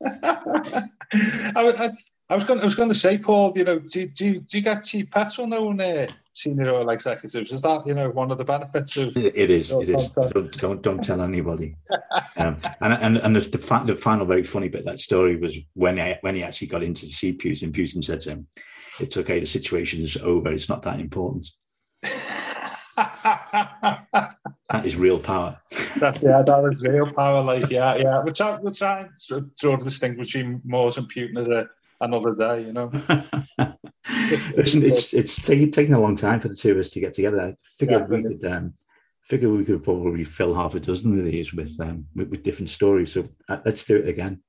[0.03, 1.91] I, was- I,
[2.29, 2.61] I was going.
[2.61, 3.53] I was going to say, Paul.
[3.57, 7.51] You know, do, do, do you get cheap petrol on uh, senior oil executives?
[7.51, 9.17] Is that you know one of the benefits of?
[9.17, 9.73] It is.
[9.73, 10.09] It is.
[10.11, 11.75] Don't don't, don't tell anybody.
[12.37, 15.37] Um, and and and the, the, fi- the final very funny bit of that story
[15.37, 17.73] was when I, when he actually got into the CPUs Putin.
[17.73, 18.47] Putin said to him,
[19.01, 19.41] "It's okay.
[19.41, 20.53] The situation's over.
[20.53, 21.51] It's not that important."
[24.71, 25.61] That is real power.
[25.99, 27.43] that, yeah, that is real power.
[27.43, 28.23] Like, yeah, yeah.
[28.25, 28.63] We're trying.
[28.63, 31.67] We're trying to draw the distinction between Moores and Putin at a,
[32.01, 32.63] another day.
[32.67, 32.91] You know.
[34.57, 37.15] Listen, it's it's taking taking a long time for the two of us to get
[37.15, 37.41] together.
[37.41, 38.75] I figured Yeah, we could um,
[39.23, 42.71] figure we could probably fill half a dozen of these with um, with, with different
[42.71, 43.13] stories.
[43.13, 44.43] So uh, let's do it again.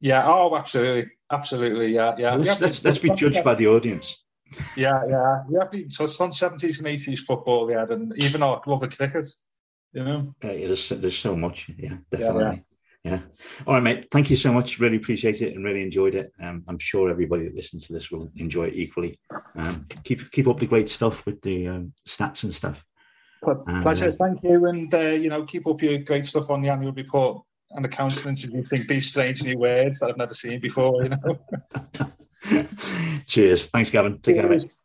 [0.00, 0.24] Yeah.
[0.26, 1.88] Oh, absolutely, absolutely.
[1.94, 2.34] Yeah, yeah.
[2.34, 4.16] Let's, haven't- let's, let's be judged by the audience.
[4.76, 5.42] Yeah, yeah.
[5.48, 9.26] We haven't touched on seventies and eighties football yeah, and even our love of cricket.
[9.92, 10.34] You know.
[10.42, 11.70] Uh, yeah, there's there's so much.
[11.76, 12.64] Yeah, definitely.
[13.04, 13.20] Yeah,
[13.66, 14.08] All right, mate.
[14.10, 14.78] Thank you so much.
[14.78, 16.32] Really appreciate it and really enjoyed it.
[16.38, 19.18] Um, I'm sure everybody that listens to this will enjoy it equally.
[19.54, 22.84] Um, keep keep up the great stuff with the um, stats and stuff.
[23.42, 26.60] But pleasure, uh, thank you, and uh, you know, keep up your great stuff on
[26.60, 30.60] the annual report and the council introducing these strange new words that I've never seen
[30.60, 31.02] before.
[31.02, 31.38] You know,
[33.26, 33.66] Cheers.
[33.66, 34.18] Thanks, Gavin.
[34.18, 34.60] Take care, mate.
[34.60, 34.72] Cheers.